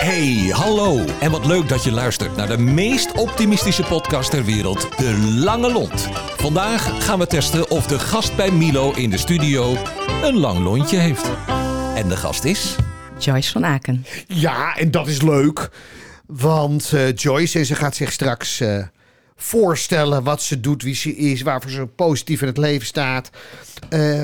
Hey, 0.00 0.50
hallo. 0.52 1.04
En 1.20 1.30
wat 1.30 1.46
leuk 1.46 1.68
dat 1.68 1.84
je 1.84 1.92
luistert 1.92 2.36
naar 2.36 2.46
de 2.46 2.58
meest 2.58 3.12
optimistische 3.12 3.82
podcast 3.82 4.30
ter 4.30 4.44
wereld, 4.44 4.98
De 4.98 5.18
Lange 5.44 5.72
Lont. 5.72 6.08
Vandaag 6.36 7.04
gaan 7.04 7.18
we 7.18 7.26
testen 7.26 7.70
of 7.70 7.86
de 7.86 7.98
gast 7.98 8.36
bij 8.36 8.50
Milo 8.50 8.92
in 8.92 9.10
de 9.10 9.16
studio 9.16 9.76
een 10.22 10.36
lang 10.36 10.58
lontje 10.58 10.96
heeft. 10.96 11.30
En 11.96 12.08
de 12.08 12.16
gast 12.16 12.44
is... 12.44 12.76
Joyce 13.18 13.50
van 13.50 13.64
Aken. 13.64 14.04
Ja, 14.26 14.76
en 14.76 14.90
dat 14.90 15.06
is 15.06 15.22
leuk. 15.22 15.70
Want 16.26 16.92
eh, 16.92 17.14
Joyce, 17.14 17.58
en 17.58 17.66
ze 17.66 17.74
gaat 17.74 17.96
zich 17.96 18.12
straks 18.12 18.60
eh, 18.60 18.84
voorstellen 19.36 20.22
wat 20.22 20.42
ze 20.42 20.60
doet, 20.60 20.82
wie 20.82 20.94
ze 20.94 21.16
is, 21.16 21.42
waarvoor 21.42 21.70
ze 21.70 21.86
positief 21.86 22.40
in 22.40 22.46
het 22.46 22.58
leven 22.58 22.86
staat. 22.86 23.30
Eh, 23.88 24.22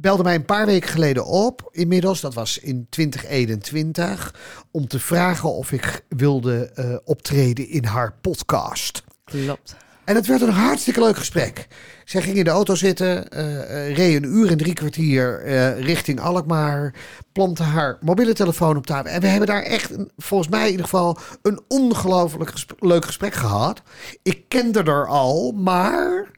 belde 0.00 0.22
mij 0.22 0.34
een 0.34 0.44
paar 0.44 0.66
weken 0.66 0.88
geleden 0.88 1.26
op, 1.26 1.68
inmiddels, 1.70 2.20
dat 2.20 2.34
was 2.34 2.58
in 2.58 2.86
2021, 2.90 4.34
om 4.70 4.88
te 4.88 4.98
vragen 4.98 5.52
of 5.52 5.72
ik 5.72 6.04
wilde 6.08 6.70
eh, 6.74 6.96
optreden 7.04 7.68
in 7.68 7.84
haar 7.84 8.14
podcast. 8.20 9.02
Klopt. 9.24 9.76
En 10.04 10.14
het 10.14 10.26
werd 10.26 10.40
een 10.40 10.48
hartstikke 10.50 11.00
leuk 11.00 11.16
gesprek. 11.16 11.66
Zij 12.04 12.22
ging 12.22 12.36
in 12.36 12.44
de 12.44 12.50
auto 12.50 12.74
zitten, 12.74 13.28
eh, 13.30 13.86
eh, 13.88 13.96
reed 13.96 14.16
een 14.16 14.24
uur 14.30 14.50
en 14.50 14.56
drie 14.56 14.72
kwartier 14.72 15.42
richting 15.80 16.20
Alkmaar, 16.20 16.94
plantte 17.32 17.62
haar 17.62 17.98
mobiele 18.00 18.32
telefoon 18.32 18.76
op 18.76 18.86
tafel. 18.86 19.10
En 19.10 19.20
we 19.20 19.26
hebben 19.26 19.48
daar 19.48 19.62
echt, 19.62 19.90
een- 19.90 20.10
volgens 20.16 20.48
mij 20.50 20.64
in 20.64 20.70
ieder 20.70 20.84
geval, 20.84 21.18
een 21.42 21.60
ongelooflijk 21.68 22.52
leuk 22.78 23.04
gesprek 23.04 23.34
gehad. 23.34 23.82
Ik 24.22 24.44
kende 24.48 24.82
haar 24.84 25.06
al, 25.08 25.52
maar 25.52 26.30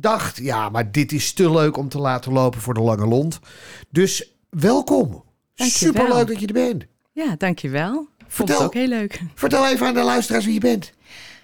dacht, 0.00 0.36
ja, 0.36 0.68
maar 0.68 0.92
dit 0.92 1.12
is 1.12 1.32
te 1.32 1.50
leuk 1.50 1.76
om 1.76 1.88
te 1.88 1.98
laten 1.98 2.32
lopen 2.32 2.60
voor 2.60 2.74
de 2.74 2.80
lange 2.80 3.06
lont. 3.06 3.38
Dus 3.90 4.32
welkom. 4.50 5.24
Dankjewel. 5.54 5.94
Superleuk 5.94 6.26
dat 6.26 6.40
je 6.40 6.46
er 6.46 6.52
bent. 6.52 6.86
Ja, 7.12 7.34
dankjewel. 7.38 7.92
Vond 7.92 8.08
Vertel. 8.28 8.56
het 8.56 8.66
ook 8.66 8.74
heel 8.74 8.88
leuk. 8.88 9.20
Vertel 9.34 9.68
even 9.68 9.86
aan 9.86 9.94
de 9.94 10.02
luisteraars 10.02 10.44
wie 10.44 10.54
je 10.54 10.60
bent. 10.60 10.92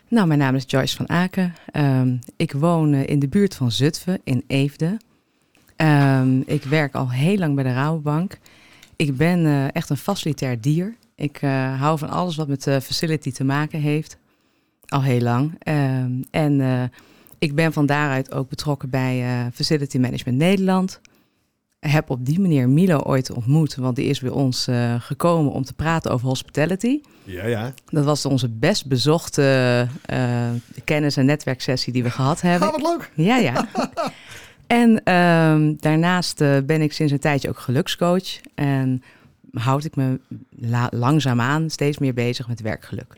Nou, 0.09 0.27
mijn 0.27 0.39
naam 0.39 0.55
is 0.55 0.65
Joyce 0.67 0.97
van 0.97 1.09
Aken. 1.09 1.55
Ehm, 1.71 2.17
ik 2.37 2.53
woon 2.53 2.93
eh, 2.93 3.07
in 3.07 3.19
de 3.19 3.29
buurt 3.29 3.55
van 3.55 3.71
Zutphen 3.71 4.21
in 4.25 4.45
Eefde. 4.47 4.97
Ehm, 5.77 6.41
ik 6.41 6.63
werk 6.63 6.95
al 6.95 7.11
heel 7.11 7.37
lang 7.37 7.55
bij 7.55 7.65
de 7.65 7.73
Rabobank. 7.73 8.39
Ik 8.97 9.17
ben 9.17 9.47
eh, 9.47 9.75
echt 9.75 9.91
een 9.91 9.97
facilitair 9.97 10.61
dier. 10.61 10.95
Ik 11.15 11.39
eh, 11.41 11.81
hou 11.81 11.99
van 11.99 12.09
alles 12.09 12.37
wat 12.37 12.49
met 12.49 12.63
de 12.63 12.81
facility 12.81 13.33
te 13.33 13.45
maken 13.45 13.81
heeft. 13.81 14.17
Al 14.87 15.03
heel 15.03 15.21
lang. 15.21 15.55
Ehm, 15.59 16.23
en 16.31 16.61
ik 17.43 17.55
ben 17.55 17.73
van 17.73 17.87
daaruit 17.87 18.33
ook 18.33 18.49
betrokken 18.49 18.91
bij 18.91 19.23
eh, 19.23 19.47
Facility 19.55 19.99
Management 19.99 20.39
Nederland. 20.39 21.01
Heb 21.79 22.11
op 22.11 22.27
die 22.27 22.41
manier 22.41 22.69
Milo 22.69 22.99
ooit 22.99 23.31
ontmoet, 23.33 23.75
want 23.75 23.97
die 23.97 24.07
is 24.07 24.21
bij 24.21 24.31
ons 24.31 24.67
eh, 24.67 24.95
gekomen 25.01 25.53
om 25.53 25.65
te 25.65 25.73
praten 25.75 26.11
over 26.11 26.27
hospitality. 26.29 27.01
Ja, 27.25 27.47
ja. 27.47 27.73
Dat 27.87 28.05
was 28.05 28.25
onze 28.25 28.49
best 28.49 28.87
bezochte 28.87 29.89
eh, 30.05 30.51
kennis- 30.85 31.17
en 31.17 31.27
netwerksessie 31.27 31.93
die 31.93 32.03
we 32.03 32.11
gehad 32.11 32.41
hebben. 32.41 32.69
Ah, 32.73 32.81
wat 32.81 32.91
leuk. 32.91 33.11
Ja, 33.27 33.37
ja. 33.37 33.69
En 34.67 35.05
ehm, 35.05 35.75
daarnaast 35.79 36.39
ben 36.39 36.83
ik 36.83 36.93
sinds 36.93 37.13
een 37.13 37.19
tijdje 37.19 37.49
ook 37.49 37.59
gelukscoach. 37.59 38.41
En 38.55 39.03
houd 39.53 39.85
ik 39.85 39.97
me 39.97 40.21
la- 40.51 40.91
langzaamaan 40.91 41.71
steeds 41.71 41.99
meer 41.99 42.15
bezig 42.15 42.49
met 42.49 42.61
werkgeluk. 42.61 43.17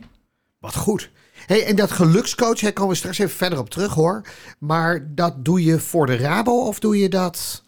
Wat 0.59 0.75
goed. 0.75 1.09
Hey, 1.45 1.65
en 1.65 1.75
dat 1.75 1.91
gelukscoach, 1.91 2.59
daar 2.59 2.73
komen 2.73 2.91
we 2.91 2.97
straks 2.97 3.17
even 3.17 3.35
verder 3.35 3.59
op 3.59 3.69
terug 3.69 3.93
hoor. 3.93 4.21
Maar 4.59 5.07
dat 5.15 5.45
doe 5.45 5.63
je 5.63 5.79
voor 5.79 6.05
de 6.05 6.17
Rabo 6.17 6.67
of 6.67 6.79
doe 6.79 6.97
je 6.99 7.09
dat 7.09 7.63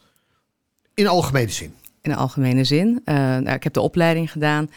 in 0.94 1.08
algemene 1.08 1.52
zin? 1.52 1.74
In 2.02 2.16
algemene 2.16 2.64
zin. 2.64 3.02
Eh, 3.06 3.16
nou, 3.16 3.50
ik 3.50 3.64
heb 3.64 3.74
de 3.74 3.82
opleiding 3.82 4.32
gedaan. 4.32 4.70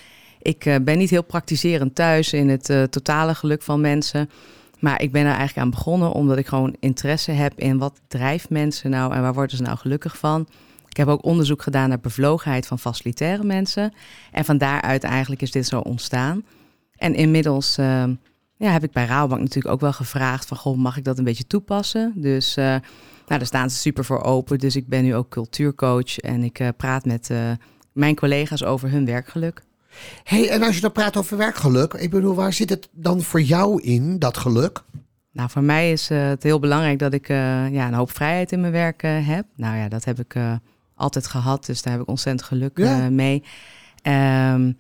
Ik 0.42 0.66
eh, 0.66 0.76
ben 0.82 0.98
niet 0.98 1.10
heel 1.10 1.24
praktiserend 1.24 1.94
thuis 1.94 2.32
in 2.32 2.48
het 2.48 2.70
eh, 2.70 2.82
totale 2.82 3.34
geluk 3.34 3.62
van 3.62 3.80
mensen. 3.80 4.30
Maar 4.78 5.02
ik 5.02 5.12
ben 5.12 5.22
er 5.22 5.28
eigenlijk 5.28 5.58
aan 5.58 5.70
begonnen 5.70 6.12
omdat 6.12 6.38
ik 6.38 6.46
gewoon 6.46 6.76
interesse 6.80 7.30
heb 7.30 7.52
in 7.58 7.78
wat 7.78 8.00
drijft 8.08 8.50
mensen 8.50 8.90
nou 8.90 9.14
en 9.14 9.22
waar 9.22 9.34
worden 9.34 9.56
ze 9.56 9.62
nou 9.62 9.78
gelukkig 9.78 10.18
van. 10.18 10.48
Ik 10.88 10.96
heb 10.96 11.08
ook 11.08 11.24
onderzoek 11.24 11.62
gedaan 11.62 11.88
naar 11.88 12.00
bevlogenheid 12.00 12.66
van 12.66 12.78
facilitaire 12.78 13.44
mensen. 13.44 13.92
En 14.32 14.44
van 14.44 14.58
daaruit 14.58 15.04
eigenlijk 15.04 15.42
is 15.42 15.50
dit 15.50 15.66
zo 15.66 15.78
ontstaan. 15.78 16.44
En 16.96 17.14
inmiddels 17.14 17.78
eh, 17.78 18.04
ja, 18.60 18.70
heb 18.70 18.84
ik 18.84 18.92
bij 18.92 19.04
Rabobank 19.06 19.40
natuurlijk 19.40 19.74
ook 19.74 19.80
wel 19.80 19.92
gevraagd 19.92 20.46
van... 20.46 20.56
Goh, 20.56 20.76
mag 20.76 20.96
ik 20.96 21.04
dat 21.04 21.18
een 21.18 21.24
beetje 21.24 21.46
toepassen? 21.46 22.12
Dus 22.16 22.56
eh, 22.56 22.64
nou, 22.64 22.80
daar 23.26 23.46
staan 23.46 23.70
ze 23.70 23.76
super 23.76 24.04
voor 24.04 24.22
open. 24.22 24.58
Dus 24.58 24.76
ik 24.76 24.88
ben 24.88 25.02
nu 25.02 25.14
ook 25.14 25.28
cultuurcoach 25.28 26.18
en 26.18 26.42
ik 26.42 26.58
eh, 26.58 26.68
praat 26.76 27.04
met 27.04 27.30
eh, 27.30 27.50
mijn 27.92 28.14
collega's 28.14 28.64
over 28.64 28.90
hun 28.90 29.04
werkgeluk. 29.06 29.62
Hey, 30.24 30.48
en 30.48 30.62
als 30.62 30.74
je 30.74 30.80
dan 30.80 30.92
praat 30.92 31.16
over 31.16 31.36
werkgeluk, 31.36 31.92
ik 31.94 32.10
bedoel, 32.10 32.34
waar 32.34 32.52
zit 32.52 32.70
het 32.70 32.88
dan 32.92 33.22
voor 33.22 33.42
jou 33.42 33.82
in, 33.82 34.18
dat 34.18 34.36
geluk? 34.36 34.82
Nou, 35.32 35.50
voor 35.50 35.62
mij 35.62 35.92
is 35.92 36.08
het 36.08 36.42
heel 36.42 36.58
belangrijk 36.58 36.98
dat 36.98 37.12
ik 37.12 37.28
ja, 37.28 37.86
een 37.86 37.94
hoop 37.94 38.10
vrijheid 38.10 38.52
in 38.52 38.60
mijn 38.60 38.72
werk 38.72 39.02
heb. 39.02 39.44
Nou 39.56 39.76
ja, 39.76 39.88
dat 39.88 40.04
heb 40.04 40.18
ik 40.18 40.34
altijd 40.94 41.26
gehad, 41.26 41.66
dus 41.66 41.82
daar 41.82 41.92
heb 41.92 42.02
ik 42.02 42.08
ontzettend 42.08 42.48
geluk 42.48 42.78
Ja. 42.78 43.10
mee. 43.10 43.42
Ehm, 44.02 44.72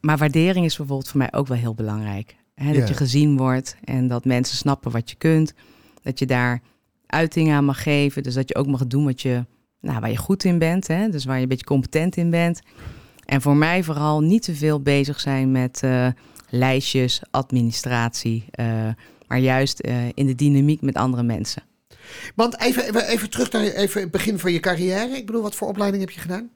maar 0.00 0.18
waardering 0.18 0.64
is 0.64 0.76
bijvoorbeeld 0.76 1.08
voor 1.08 1.18
mij 1.18 1.32
ook 1.32 1.46
wel 1.46 1.56
heel 1.56 1.74
belangrijk. 1.74 2.36
Dat 2.54 2.88
je 2.88 2.94
gezien 2.94 3.36
wordt 3.36 3.76
en 3.84 4.08
dat 4.08 4.24
mensen 4.24 4.56
snappen 4.56 4.90
wat 4.90 5.10
je 5.10 5.16
kunt. 5.16 5.54
Dat 6.02 6.18
je 6.18 6.26
daar 6.26 6.60
uiting 7.06 7.52
aan 7.52 7.64
mag 7.64 7.82
geven. 7.82 8.22
Dus 8.22 8.34
dat 8.34 8.48
je 8.48 8.54
ook 8.54 8.66
mag 8.66 8.86
doen 8.86 9.04
wat 9.04 9.22
je, 9.22 9.44
nou, 9.80 10.00
waar 10.00 10.10
je 10.10 10.16
goed 10.16 10.44
in 10.44 10.58
bent. 10.58 10.86
Hè? 10.86 11.08
Dus 11.08 11.24
waar 11.24 11.36
je 11.36 11.42
een 11.42 11.48
beetje 11.48 11.64
competent 11.64 12.16
in 12.16 12.30
bent. 12.30 12.60
En 13.24 13.42
voor 13.42 13.56
mij 13.56 13.82
vooral 13.82 14.20
niet 14.20 14.42
te 14.42 14.54
veel 14.54 14.80
bezig 14.80 15.20
zijn 15.20 15.52
met 15.52 15.80
eh, 15.82 16.06
lijstjes, 16.48 17.22
administratie. 17.30 18.44
eh, 18.50 18.88
maar 19.26 19.38
juist 19.38 19.80
eh, 19.80 19.94
in 20.14 20.26
de 20.26 20.34
dynamiek 20.34 20.80
met 20.80 20.94
andere 20.94 21.22
mensen. 21.22 21.62
Want 22.34 22.60
even, 22.60 23.06
even, 23.06 23.30
terug 23.30 23.50
naar 23.50 23.62
even 23.62 24.00
het 24.00 24.10
begin 24.10 24.38
van 24.38 24.52
je 24.52 24.60
carrière. 24.60 25.16
Ik 25.16 25.26
bedoel, 25.26 25.42
wat 25.42 25.54
voor 25.54 25.68
opleiding 25.68 26.02
heb 26.02 26.12
je 26.12 26.20
gedaan? 26.20 26.50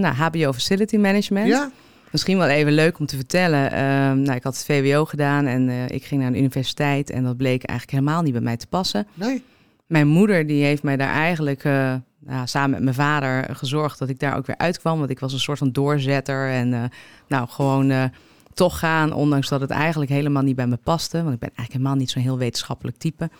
Nou, 0.00 0.14
HBO 0.14 0.52
Facility 0.52 0.96
Management. 0.96 1.46
Ja? 1.46 1.70
Misschien 2.10 2.38
wel 2.38 2.48
even 2.48 2.72
leuk 2.72 2.98
om 2.98 3.06
te 3.06 3.16
vertellen. 3.16 3.72
Ehm, 3.72 4.22
nou, 4.22 4.36
ik 4.36 4.42
had 4.42 4.56
het 4.56 4.64
VWO 4.64 5.04
gedaan 5.04 5.46
en 5.46 5.68
eh, 5.68 5.88
ik 5.88 6.04
ging 6.04 6.20
naar 6.20 6.30
een 6.30 6.38
universiteit. 6.38 7.10
En 7.10 7.24
dat 7.24 7.36
bleek 7.36 7.64
eigenlijk 7.64 7.98
helemaal 7.98 8.22
niet 8.22 8.32
bij 8.32 8.42
mij 8.42 8.56
te 8.56 8.66
passen. 8.66 9.06
Nee? 9.14 9.42
Mijn 9.86 10.08
moeder 10.08 10.46
die 10.46 10.64
heeft 10.64 10.82
mij 10.82 10.96
daar 10.96 11.12
eigenlijk 11.12 11.64
eh, 11.64 11.94
nou, 12.18 12.46
samen 12.46 12.70
met 12.70 12.82
mijn 12.82 12.94
vader 12.94 13.56
gezorgd 13.56 13.98
dat 13.98 14.08
ik 14.08 14.18
daar 14.18 14.36
ook 14.36 14.46
weer 14.46 14.58
uitkwam. 14.58 14.98
Want 14.98 15.10
ik 15.10 15.20
was 15.20 15.32
een 15.32 15.40
soort 15.40 15.58
van 15.58 15.72
doorzetter. 15.72 16.50
En 16.50 16.74
eh, 16.74 16.82
nou, 17.28 17.48
gewoon 17.48 18.10
toch 18.54 18.78
gaan, 18.78 19.12
ondanks 19.12 19.48
dat 19.48 19.60
het 19.60 19.70
eigenlijk 19.70 20.10
helemaal 20.10 20.42
niet 20.42 20.56
bij 20.56 20.66
me 20.66 20.76
paste. 20.76 21.22
Want 21.22 21.34
ik 21.34 21.40
ben 21.40 21.48
eigenlijk 21.48 21.72
helemaal 21.72 21.94
niet 21.94 22.10
zo'n 22.10 22.22
heel 22.22 22.38
wetenschappelijk 22.38 22.96
type. 22.96 23.30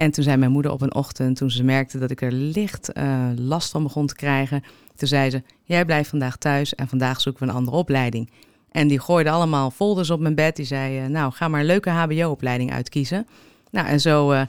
En 0.00 0.10
toen 0.10 0.24
zei 0.24 0.36
mijn 0.36 0.50
moeder 0.50 0.72
op 0.72 0.80
een 0.80 0.94
ochtend, 0.94 1.36
toen 1.36 1.50
ze 1.50 1.64
merkte 1.64 1.98
dat 1.98 2.10
ik 2.10 2.22
er 2.22 2.32
licht 2.32 2.92
eh, 2.92 3.28
last 3.36 3.70
van 3.70 3.82
begon 3.82 4.06
te 4.06 4.14
krijgen. 4.14 4.62
Toen 4.96 5.08
zei 5.08 5.30
ze, 5.30 5.42
jij 5.62 5.84
blijft 5.84 6.08
vandaag 6.08 6.36
thuis 6.36 6.74
en 6.74 6.88
vandaag 6.88 7.20
zoeken 7.20 7.42
we 7.42 7.48
een 7.48 7.56
andere 7.56 7.76
opleiding. 7.76 8.30
En 8.70 8.88
die 8.88 9.00
gooide 9.00 9.30
allemaal 9.30 9.70
folders 9.70 10.10
op 10.10 10.20
mijn 10.20 10.34
bed. 10.34 10.56
Die 10.56 10.64
zei, 10.64 10.98
eh, 10.98 11.06
nou 11.06 11.32
ga 11.32 11.48
maar 11.48 11.60
een 11.60 11.66
leuke 11.66 11.90
hbo-opleiding 11.90 12.72
uitkiezen. 12.72 13.26
Nou 13.70 13.86
en 13.86 14.00
zo, 14.00 14.30
eh, 14.30 14.42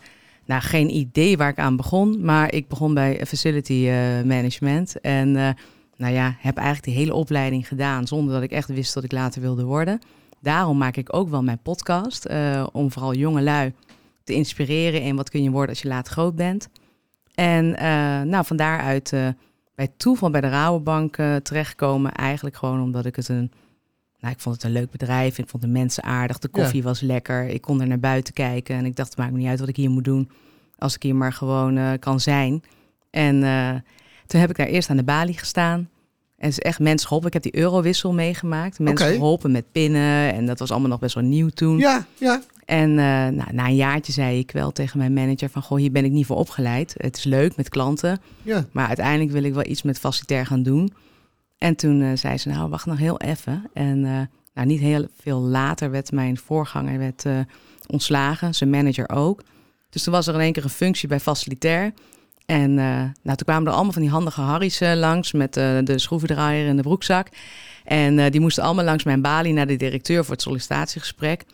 nou 0.46 0.62
geen 0.62 0.96
idee 0.96 1.38
waar 1.38 1.50
ik 1.50 1.60
aan 1.60 1.76
begon. 1.76 2.26
Maar 2.26 2.54
ik 2.54 2.68
begon 2.68 2.94
bij 2.94 3.26
Facility 3.26 3.90
Management. 4.26 5.02
En 5.02 5.32
nou 5.98 6.14
ja, 6.14 6.36
heb 6.40 6.58
eigenlijk 6.58 6.86
die 6.86 6.96
hele 6.96 7.14
opleiding 7.14 7.68
gedaan 7.68 8.08
zonder 8.08 8.34
dat 8.34 8.44
ik 8.44 8.52
echt 8.52 8.70
wist 8.70 8.94
wat 8.94 9.04
ik 9.04 9.12
later 9.12 9.42
wilde 9.42 9.64
worden. 9.64 10.00
Daarom 10.42 10.78
maak 10.78 10.98
ik 10.98 11.16
ook 11.16 11.30
wel 11.30 11.44
mijn 11.44 11.62
podcast. 11.62 12.28
om 12.72 12.92
vooral 12.92 13.14
jonge 13.14 13.42
lui 13.42 13.74
te 14.24 14.34
inspireren 14.34 15.02
in 15.02 15.16
wat 15.16 15.30
kun 15.30 15.44
je 15.44 15.50
worden 15.50 15.70
als 15.70 15.82
je 15.82 15.88
later 15.88 16.14
groot 16.14 16.36
bent. 16.36 16.70
En 17.36 17.76
eh, 17.76 18.22
nou, 18.22 18.46
van 18.46 18.58
daaruit 18.58 19.14
eh, 19.14 19.28
bij 19.76 19.88
toeval 19.98 20.30
bij 20.30 20.42
de 20.42 20.50
Rabobank 20.50 21.18
eh 21.18 21.36
terechtkomen. 21.36 22.12
Eigenlijk 22.12 22.56
gewoon 22.56 22.82
omdat 22.82 23.06
ik 23.06 23.16
het 23.16 23.28
een... 23.28 23.52
Nou, 24.20 24.34
ik 24.34 24.40
vond 24.40 24.56
het 24.56 24.64
een 24.64 24.72
leuk 24.72 24.92
bedrijf. 24.92 25.38
Ik 25.38 25.50
vond 25.50 25.64
de 25.64 25.70
mensen 25.70 26.04
aardig. 26.04 26.40
De 26.40 26.48
koffie 26.48 26.84
was 26.84 27.02
lekker. 27.02 27.48
Ik 27.48 27.62
kon 27.62 27.82
er 27.82 27.88
naar 27.88 28.00
buiten 28.00 28.34
kijken. 28.34 28.76
En 28.76 28.86
ik 28.86 28.96
dacht, 28.96 29.10
het 29.10 29.18
maakt 29.18 29.32
me 29.32 29.38
niet 29.38 29.48
uit 29.48 29.60
wat 29.60 29.70
ik 29.70 29.76
hier 29.76 29.90
moet 29.90 30.04
doen. 30.04 30.30
Als 30.78 30.96
ik 30.96 31.04
hier 31.04 31.16
maar 31.16 31.34
gewoon 31.34 32.00
kan 32.00 32.20
zijn. 32.20 32.64
En 33.10 33.40
toen 34.28 34.40
heb 34.40 34.50
ik 34.50 34.56
daar 34.56 34.68
eerst 34.68 34.90
aan 34.90 34.98
de 34.98 35.04
balie 35.04 35.38
gestaan. 35.38 35.90
En 36.38 36.48
het 36.48 36.58
is 36.58 36.60
echt 36.60 36.80
mensen 36.80 37.08
geholpen. 37.08 37.28
Ik 37.28 37.44
heb 37.44 37.54
die 37.54 37.62
eurowissel 37.62 38.14
meegemaakt. 38.14 38.80
Mensen 38.80 39.06
Oké. 39.08 39.16
geholpen 39.16 39.52
met 39.52 39.72
pinnen. 39.72 40.34
En 40.34 40.46
dat 40.46 40.60
was 40.60 40.72
allemaal 40.72 40.90
nog 40.90 41.00
best 41.00 41.16
wel 41.16 41.24
nieuw 41.24 41.50
toen. 41.50 41.78
Ja, 41.78 42.06
ja. 42.18 42.42
En 42.72 42.90
eh, 42.90 43.28
nou, 43.28 43.54
na 43.54 43.66
een 43.66 43.76
jaartje 43.76 44.12
zei 44.12 44.40
ik 44.40 44.52
wel 44.52 44.72
tegen 44.72 44.98
mijn 44.98 45.14
manager 45.14 45.50
van... 45.50 45.62
goh, 45.62 45.78
hier 45.78 45.92
ben 45.92 46.06
ik 46.06 46.12
niet 46.12 46.26
voor 46.26 46.38
opgeleid. 46.38 46.96
Het 46.98 47.18
is 47.18 47.24
leuk 47.24 47.56
met 47.56 47.70
klanten, 47.70 48.20
ja. 48.44 48.66
maar 48.72 48.88
uiteindelijk 48.88 49.32
wil 49.32 49.44
ik 49.44 49.54
wel 49.54 49.66
iets 49.66 49.82
met 49.82 50.00
facilitair 50.00 50.46
gaan 50.46 50.64
doen. 50.64 50.94
En 51.58 51.76
toen 51.76 52.02
eh, 52.02 52.10
zei 52.14 52.38
ze, 52.38 52.50
nou, 52.50 52.70
wacht 52.70 52.86
nog 52.86 52.98
heel 52.98 53.20
even. 53.20 53.70
En 53.74 54.06
eh, 54.06 54.22
nou, 54.54 54.68
niet 54.68 54.80
heel 54.80 55.08
veel 55.22 55.40
later 55.40 55.92
werd 55.92 56.12
mijn 56.12 56.38
voorganger 56.38 56.98
werd, 56.98 57.26
ontslagen, 57.88 58.56
zijn 58.56 58.70
manager 58.70 59.10
ook. 59.10 59.44
Dus 59.90 60.04
toen 60.04 60.14
was 60.14 60.28
er 60.28 60.34
in 60.34 60.40
één 60.40 60.54
keer 60.54 60.64
een 60.64 60.70
functie 60.70 61.08
bij 61.08 61.20
facilitair. 61.20 61.94
En 62.46 62.74
nou, 62.74 63.12
toen 63.24 63.36
kwamen 63.36 63.68
er 63.68 63.74
allemaal 63.74 63.94
van 63.94 64.02
die 64.02 64.12
handige 64.12 64.42
Harry's 64.42 64.82
uh, 64.82 64.94
langs 64.94 65.32
met 65.32 65.54
de 65.54 65.94
schroevendraaier 65.96 66.68
en 66.68 66.76
de 66.76 66.82
broekzak. 66.82 67.28
En 67.84 68.32
die 68.32 68.42
moesten 68.42 68.64
allemaal 68.64 68.86
langs 68.86 69.04
mijn 69.04 69.22
balie 69.22 69.54
naar 69.54 69.68
de 69.68 69.76
directeur 69.76 70.24
voor 70.24 70.34
het 70.34 70.42
sollicitatiegesprek. 70.42 71.46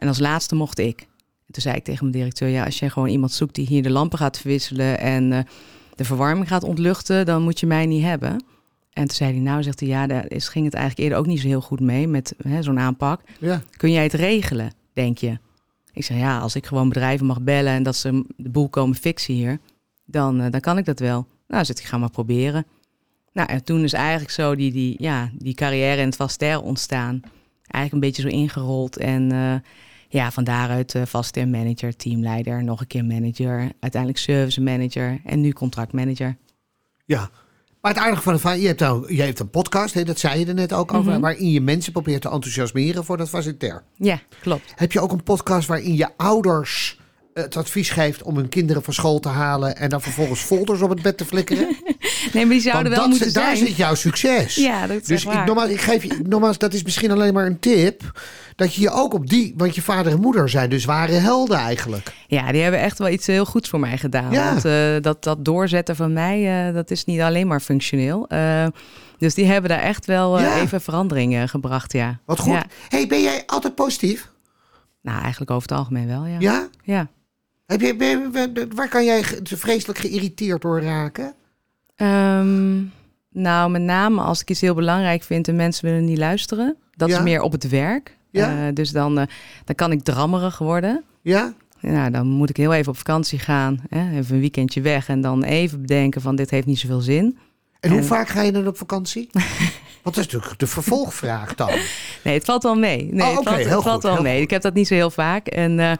En 0.00 0.08
als 0.08 0.18
laatste 0.18 0.54
mocht 0.54 0.78
ik. 0.78 1.00
En 1.46 1.52
toen 1.52 1.62
zei 1.62 1.76
ik 1.76 1.84
tegen 1.84 2.00
mijn 2.04 2.16
directeur, 2.16 2.48
ja, 2.48 2.64
als 2.64 2.78
je 2.78 2.90
gewoon 2.90 3.08
iemand 3.08 3.32
zoekt 3.32 3.54
die 3.54 3.66
hier 3.66 3.82
de 3.82 3.90
lampen 3.90 4.18
gaat 4.18 4.38
verwisselen 4.38 4.98
en 4.98 5.46
de 5.94 6.04
verwarming 6.04 6.48
gaat 6.48 6.64
ontluchten, 6.64 7.26
dan 7.26 7.42
moet 7.42 7.60
je 7.60 7.66
mij 7.66 7.86
niet 7.86 8.02
hebben. 8.02 8.44
En 8.92 9.06
toen 9.06 9.16
zei 9.16 9.32
hij, 9.32 9.40
nou, 9.40 9.62
zegt 9.62 9.80
hij, 9.80 9.88
ja, 9.88 10.06
daar 10.06 10.24
is, 10.30 10.48
ging 10.48 10.64
het 10.64 10.74
eigenlijk 10.74 11.04
eerder 11.04 11.18
ook 11.18 11.26
niet 11.26 11.40
zo 11.40 11.46
heel 11.46 11.60
goed 11.60 11.80
mee 11.80 12.08
met 12.08 12.34
zo'n 12.60 12.78
aanpak. 12.78 13.20
Ja. 13.40 13.62
Kun 13.76 13.92
jij 13.92 14.02
het 14.02 14.12
regelen, 14.12 14.72
denk 14.92 15.18
je? 15.18 15.38
Ik 15.92 16.04
zeg, 16.04 16.16
ja, 16.16 16.38
als 16.38 16.54
ik 16.54 16.66
gewoon 16.66 16.88
bedrijven 16.88 17.26
mag 17.26 17.40
bellen 17.40 17.72
en 17.72 17.82
dat 17.82 17.96
ze 17.96 18.24
de 18.36 18.48
boel 18.48 18.68
komen 18.68 18.96
fixen 18.96 19.34
hier, 19.34 19.58
dan, 20.04 20.40
uh, 20.40 20.46
dan 20.50 20.60
kan 20.60 20.78
ik 20.78 20.84
dat 20.84 20.98
wel. 20.98 21.26
Nou, 21.48 21.64
zit 21.64 21.78
ik 21.78 21.84
ga 21.84 21.98
maar 21.98 22.10
proberen. 22.10 22.66
Nou, 23.32 23.48
en 23.48 23.64
toen 23.64 23.82
is 23.82 23.92
eigenlijk 23.92 24.32
zo 24.32 24.54
die, 24.54 24.72
die, 24.72 24.94
ja, 24.98 25.30
die 25.38 25.54
carrière 25.54 26.00
in 26.00 26.06
het 26.06 26.16
Vaster 26.16 26.62
ontstaan. 26.62 27.20
Eigenlijk 27.66 27.92
een 27.92 28.10
beetje 28.10 28.22
zo 28.22 28.36
ingerold. 28.36 28.96
En 28.96 29.32
uh, 29.32 29.54
ja, 30.12 30.30
van 30.30 30.44
daaruit 30.44 30.94
uh, 30.94 31.02
Vaster 31.06 31.48
manager, 31.48 31.96
teamleider, 31.96 32.64
nog 32.64 32.80
een 32.80 32.86
keer 32.86 33.04
manager. 33.04 33.72
Uiteindelijk 33.80 34.20
service 34.20 34.60
manager 34.60 35.20
en 35.24 35.40
nu 35.40 35.52
contractmanager. 35.52 36.36
Ja, 37.04 37.30
maar 37.80 37.92
het 37.94 38.00
aardige 38.02 38.22
van 38.22 38.32
het 38.32 38.40
verhaal, 38.40 38.58
je 38.58 38.66
hebt, 38.66 38.80
nou, 38.80 39.14
je 39.14 39.22
hebt 39.22 39.38
een 39.40 39.50
podcast, 39.50 39.94
hè, 39.94 40.04
dat 40.04 40.18
zei 40.18 40.38
je 40.38 40.46
er 40.46 40.54
net 40.54 40.72
ook 40.72 40.94
over, 40.94 41.12
Mhm. 41.12 41.20
waarin 41.20 41.50
je 41.50 41.60
mensen 41.60 41.92
probeert 41.92 42.22
te 42.22 42.30
enthousiasmeren 42.30 43.04
voor 43.04 43.16
dat 43.16 43.28
facilitair. 43.28 43.82
Ja, 43.96 44.20
klopt. 44.40 44.72
Heb 44.76 44.92
je 44.92 45.00
ook 45.00 45.12
een 45.12 45.22
podcast 45.22 45.68
waarin 45.68 45.96
je 45.96 46.08
ouders 46.16 46.99
het 47.34 47.56
advies 47.56 47.90
geeft 47.90 48.22
om 48.22 48.36
hun 48.36 48.48
kinderen 48.48 48.82
van 48.82 48.94
school 48.94 49.20
te 49.20 49.28
halen 49.28 49.76
en 49.76 49.88
dan 49.88 50.00
vervolgens 50.02 50.40
folders 50.40 50.80
op 50.80 50.90
het 50.90 51.02
bed 51.02 51.16
te 51.16 51.24
flikkeren? 51.24 51.76
Nee, 52.32 52.44
maar 52.46 52.54
die 52.54 52.62
zouden 52.62 52.82
Want 52.92 52.94
wel 53.02 53.08
dat, 53.10 53.18
moeten 53.18 53.32
daar 53.42 53.56
zijn. 53.56 53.66
zit 53.68 53.76
jouw 53.76 53.94
succes. 53.94 54.54
Ja, 54.54 54.86
dat 54.86 55.00
is 55.00 55.06
Dus 55.06 55.24
ik, 55.24 55.44
nogmaals, 55.44 55.70
ik 55.70 55.80
geef 55.80 56.02
je, 56.02 56.20
nogmaals, 56.28 56.58
dat 56.58 56.72
is 56.74 56.82
misschien 56.82 57.10
alleen 57.10 57.34
maar 57.34 57.46
een 57.46 57.58
tip. 57.58 58.20
Dat 58.56 58.74
je 58.74 58.80
je 58.80 58.90
ook 58.90 59.14
op 59.14 59.28
die, 59.28 59.54
want 59.56 59.74
je 59.74 59.82
vader 59.82 60.12
en 60.12 60.20
moeder 60.20 60.48
zijn 60.48 60.70
dus 60.70 60.84
ware 60.84 61.12
helden 61.12 61.56
eigenlijk. 61.58 62.12
Ja, 62.26 62.52
die 62.52 62.62
hebben 62.62 62.80
echt 62.80 62.98
wel 62.98 63.08
iets 63.08 63.26
heel 63.26 63.44
goeds 63.44 63.68
voor 63.68 63.80
mij 63.80 63.98
gedaan. 63.98 64.32
Ja. 64.32 64.44
Want 64.50 64.64
eh, 64.64 65.02
dat, 65.02 65.22
dat 65.24 65.44
doorzetten 65.44 65.96
van 65.96 66.12
mij, 66.12 66.66
eh, 66.68 66.74
dat 66.74 66.90
is 66.90 67.04
niet 67.04 67.20
alleen 67.20 67.46
maar 67.46 67.60
functioneel. 67.60 68.28
Eh, 68.28 68.66
dus 69.18 69.34
die 69.34 69.46
hebben 69.46 69.70
daar 69.70 69.82
echt 69.82 70.06
wel 70.06 70.38
eh, 70.38 70.44
Ja. 70.44 70.60
even 70.60 70.80
veranderingen 70.80 71.48
gebracht, 71.48 71.92
ja. 71.92 72.18
Wat 72.24 72.38
goed. 72.38 72.52
Ja. 72.52 72.64
hey, 72.88 73.06
ben 73.06 73.22
jij 73.22 73.42
altijd 73.46 73.74
positief? 73.74 74.30
Nou, 75.02 75.20
eigenlijk 75.20 75.50
over 75.50 75.68
het 75.68 75.78
algemeen 75.78 76.06
wel, 76.06 76.26
ja. 76.26 76.36
Ja? 76.38 76.68
Ja. 76.82 77.08
Heb 77.70 77.80
je, 77.80 78.68
waar 78.74 78.88
kan 78.88 79.04
jij 79.04 79.24
vreselijk 79.42 79.98
geïrriteerd 79.98 80.62
door 80.62 80.80
raken? 80.82 81.34
Ehm, 81.96 82.78
nou, 83.32 83.70
met 83.70 83.82
name 83.82 84.20
als 84.22 84.40
ik 84.40 84.50
iets 84.50 84.60
heel 84.60 84.74
belangrijk 84.74 85.22
vind 85.22 85.48
en 85.48 85.56
mensen 85.56 85.84
willen 85.84 86.04
niet 86.04 86.18
luisteren. 86.18 86.76
Dat 86.96 87.08
Ja. 87.08 87.16
is 87.16 87.22
meer 87.22 87.40
op 87.42 87.52
het 87.52 87.68
werk. 87.68 88.16
Ja. 88.30 88.66
Eh, 88.66 88.74
dus 88.74 88.90
dan, 88.90 89.18
eh, 89.18 89.26
dan 89.64 89.74
kan 89.74 89.92
ik 89.92 90.02
drammerig 90.02 90.58
worden. 90.58 91.04
Ja? 91.22 91.52
Nou, 91.80 92.10
dan 92.10 92.26
moet 92.26 92.50
ik 92.50 92.56
heel 92.56 92.72
even 92.74 92.92
op 92.92 92.96
vakantie 92.98 93.38
gaan. 93.38 93.80
Hè? 93.88 94.18
Even 94.18 94.34
een 94.34 94.40
weekendje 94.40 94.80
weg 94.80 95.08
en 95.08 95.20
dan 95.20 95.42
even 95.42 95.80
bedenken 95.80 96.20
van 96.20 96.36
dit 96.36 96.50
heeft 96.50 96.66
niet 96.66 96.78
zoveel 96.78 97.00
zin. 97.00 97.38
En 97.80 97.90
hoe 97.90 97.98
En- 97.98 98.04
vaak 98.04 98.28
ga 98.28 98.42
je 98.42 98.52
dan 98.52 98.66
op 98.66 98.76
vakantie? 98.76 99.28
Dat 100.02 100.16
is 100.16 100.24
natuurlijk 100.24 100.58
de 100.58 100.66
vervolgvraag 100.66 101.54
dan. 101.54 101.70
Nee, 102.24 102.34
het 102.34 102.44
valt 102.44 102.62
wel 102.62 102.74
mee. 102.74 103.08
Nee, 103.12 103.20
Oh, 103.28 103.36
het 103.36 103.44
valt, 103.68 103.84
het 103.94 104.02
wel 104.02 104.12
heel 104.14 104.22
mee. 104.22 104.34
goed. 104.34 104.42
Ik 104.42 104.50
heb 104.50 104.62
dat 104.62 104.74
niet 104.74 104.86
zo 104.86 104.94
heel 104.94 105.10
vaak. 105.10 105.46
En 105.46 105.78
eh, 105.80 105.92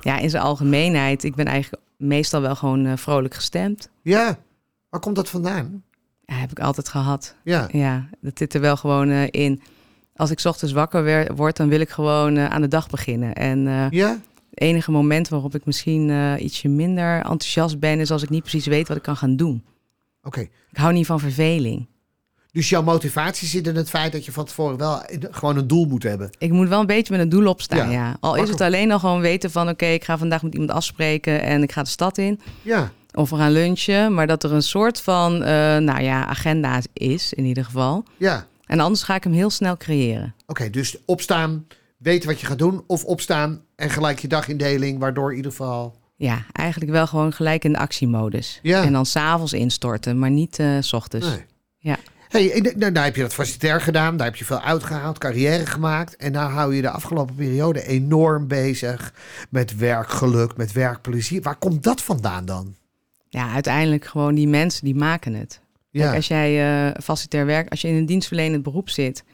ja, 0.00 0.18
in 0.18 0.30
zijn 0.30 0.42
algemeenheid, 0.42 1.24
ik 1.24 1.34
ben 1.34 1.46
eigenlijk 1.46 1.82
meestal 1.96 2.40
wel 2.40 2.54
gewoon 2.56 2.86
eh, 2.86 2.96
vrolijk 2.96 3.34
gestemd. 3.34 3.90
Ja. 4.02 4.38
Waar 4.88 5.00
komt 5.00 5.16
dat 5.16 5.28
vandaan? 5.28 5.82
Ja, 6.24 6.34
heb 6.34 6.50
ik 6.50 6.60
altijd 6.60 6.88
gehad. 6.88 7.34
Ja. 7.44 7.68
Ja, 7.72 8.08
dat 8.20 8.38
zit 8.38 8.54
er 8.54 8.60
wel 8.60 8.76
gewoon 8.76 9.10
eh, 9.10 9.26
in. 9.30 9.60
Als 10.16 10.30
ik 10.30 10.38
's 10.40 10.44
ochtends 10.46 10.74
wakker 10.74 11.34
word, 11.34 11.56
dan 11.56 11.68
wil 11.68 11.80
ik 11.80 11.88
gewoon 11.90 12.36
eh, 12.36 12.46
aan 12.46 12.60
de 12.60 12.68
dag 12.68 12.88
beginnen. 12.88 13.34
En 13.34 13.88
Ja? 13.90 14.08
het 14.50 14.60
enige 14.60 14.90
moment 14.90 15.28
waarop 15.28 15.54
ik 15.54 15.64
misschien 15.66 16.10
ietsje 16.42 16.68
minder 16.68 17.16
enthousiast 17.16 17.78
ben, 17.78 18.00
is 18.00 18.10
als 18.10 18.22
ik 18.22 18.28
niet 18.30 18.40
precies 18.42 18.66
weet 18.66 18.88
wat 18.88 18.96
ik 18.96 19.02
kan 19.02 19.16
gaan 19.16 19.36
doen. 19.36 19.64
Oké. 20.22 20.40
Ik 20.70 20.76
hou 20.76 20.92
niet 20.92 21.06
van 21.06 21.20
verveling. 21.20 21.86
Dus 22.52 22.68
jouw 22.68 22.82
motivatie 22.82 23.48
zit 23.48 23.66
in 23.66 23.76
het 23.76 23.88
feit 23.90 24.12
dat 24.12 24.24
je 24.24 24.32
van 24.32 24.44
tevoren 24.44 24.76
wel 24.76 25.02
gewoon 25.30 25.56
een 25.56 25.66
doel 25.66 25.84
moet 25.84 26.02
hebben. 26.02 26.30
Ik 26.38 26.50
moet 26.50 26.68
wel 26.68 26.80
een 26.80 26.86
beetje 26.86 27.12
met 27.12 27.22
een 27.22 27.28
doel 27.28 27.46
opstaan, 27.46 27.90
Ja, 27.90 28.06
ja. 28.06 28.16
Al 28.20 28.34
is 28.34 28.48
het 28.48 28.60
alleen 28.60 28.90
al 28.92 28.98
gewoon 28.98 29.20
weten 29.20 29.50
van... 29.50 29.68
oké, 29.68 29.86
ik 29.86 30.04
ga 30.04 30.18
vandaag 30.18 30.42
met 30.42 30.52
iemand 30.52 30.70
afspreken 30.70 31.42
en 31.42 31.62
ik 31.62 31.72
ga 31.72 31.82
de 31.82 31.88
stad 31.88 32.18
in. 32.18 32.40
Ja. 32.62 32.92
Of 33.14 33.30
we 33.30 33.36
gaan 33.36 33.52
lunchen. 33.52 34.14
Maar 34.14 34.26
dat 34.26 34.42
er 34.42 34.52
een 34.52 34.62
soort 34.62 35.00
van, 35.00 35.42
eh, 35.42 35.76
nou 35.76 36.00
ja, 36.00 36.26
agenda 36.26 36.80
is 36.92 37.32
in 37.32 37.44
ieder 37.44 37.64
geval. 37.64 38.04
Ja. 38.16 38.46
En 38.66 38.80
anders 38.80 39.02
ga 39.02 39.14
ik 39.14 39.24
hem 39.24 39.32
heel 39.32 39.50
snel 39.50 39.76
creëren. 39.76 40.34
Oké, 40.46 40.70
dus 40.70 40.96
opstaan, 41.04 41.66
weten 41.96 42.28
wat 42.28 42.40
je 42.40 42.46
gaat 42.46 42.58
doen. 42.58 42.84
Of 42.86 43.04
opstaan 43.04 43.60
en 43.76 43.90
gelijk 43.90 44.18
je 44.18 44.28
dagindeling, 44.28 44.98
waardoor 44.98 45.30
in 45.30 45.36
ieder 45.36 45.50
geval... 45.50 45.96
Ja, 46.16 46.44
eigenlijk 46.52 46.90
wel 46.90 47.06
gewoon 47.06 47.32
gelijk 47.32 47.64
in 47.64 47.72
de 47.72 47.78
actiemodus. 47.78 48.58
Ja. 48.62 48.82
En 48.82 48.92
dan 48.92 49.06
s'avonds 49.06 49.52
instorten, 49.52 50.18
maar 50.18 50.30
niet 50.30 50.58
eh, 50.58 50.76
s 50.80 50.92
ochtends. 50.92 51.26
Nee. 51.26 51.44
Ja. 51.78 51.96
Hey, 52.28 52.72
nou, 52.76 52.92
nou 52.92 53.04
heb 53.04 53.16
je 53.16 53.22
dat 53.22 53.34
facilitair 53.34 53.80
gedaan, 53.80 54.16
daar 54.16 54.26
heb 54.26 54.36
je 54.36 54.44
veel 54.44 54.60
uitgehaald, 54.60 55.18
carrière 55.18 55.66
gemaakt. 55.66 56.16
En 56.16 56.32
nou 56.32 56.52
hou 56.52 56.74
je 56.74 56.82
de 56.82 56.90
afgelopen 56.90 57.34
periode 57.34 57.86
enorm 57.86 58.46
bezig 58.46 59.14
met 59.50 59.76
werkgeluk, 59.76 60.56
met 60.56 60.72
werkplezier. 60.72 61.42
Waar 61.42 61.56
komt 61.56 61.82
dat 61.82 62.02
vandaan 62.02 62.44
dan? 62.44 62.74
Ja, 63.28 63.52
uiteindelijk 63.52 64.04
gewoon 64.04 64.34
die 64.34 64.48
mensen 64.48 64.84
die 64.84 64.94
maken 64.94 65.34
het. 65.34 65.60
Ja, 65.90 66.02
Kijk, 66.02 66.16
als 66.16 66.28
jij 66.28 66.86
eh 66.86 67.02
facilitair 67.02 67.46
werkt, 67.46 67.70
als 67.70 67.80
je 67.80 67.88
in 67.88 67.94
een 67.94 68.06
dienstverlenend 68.06 68.62
beroep 68.62 68.90
zit 68.90 69.24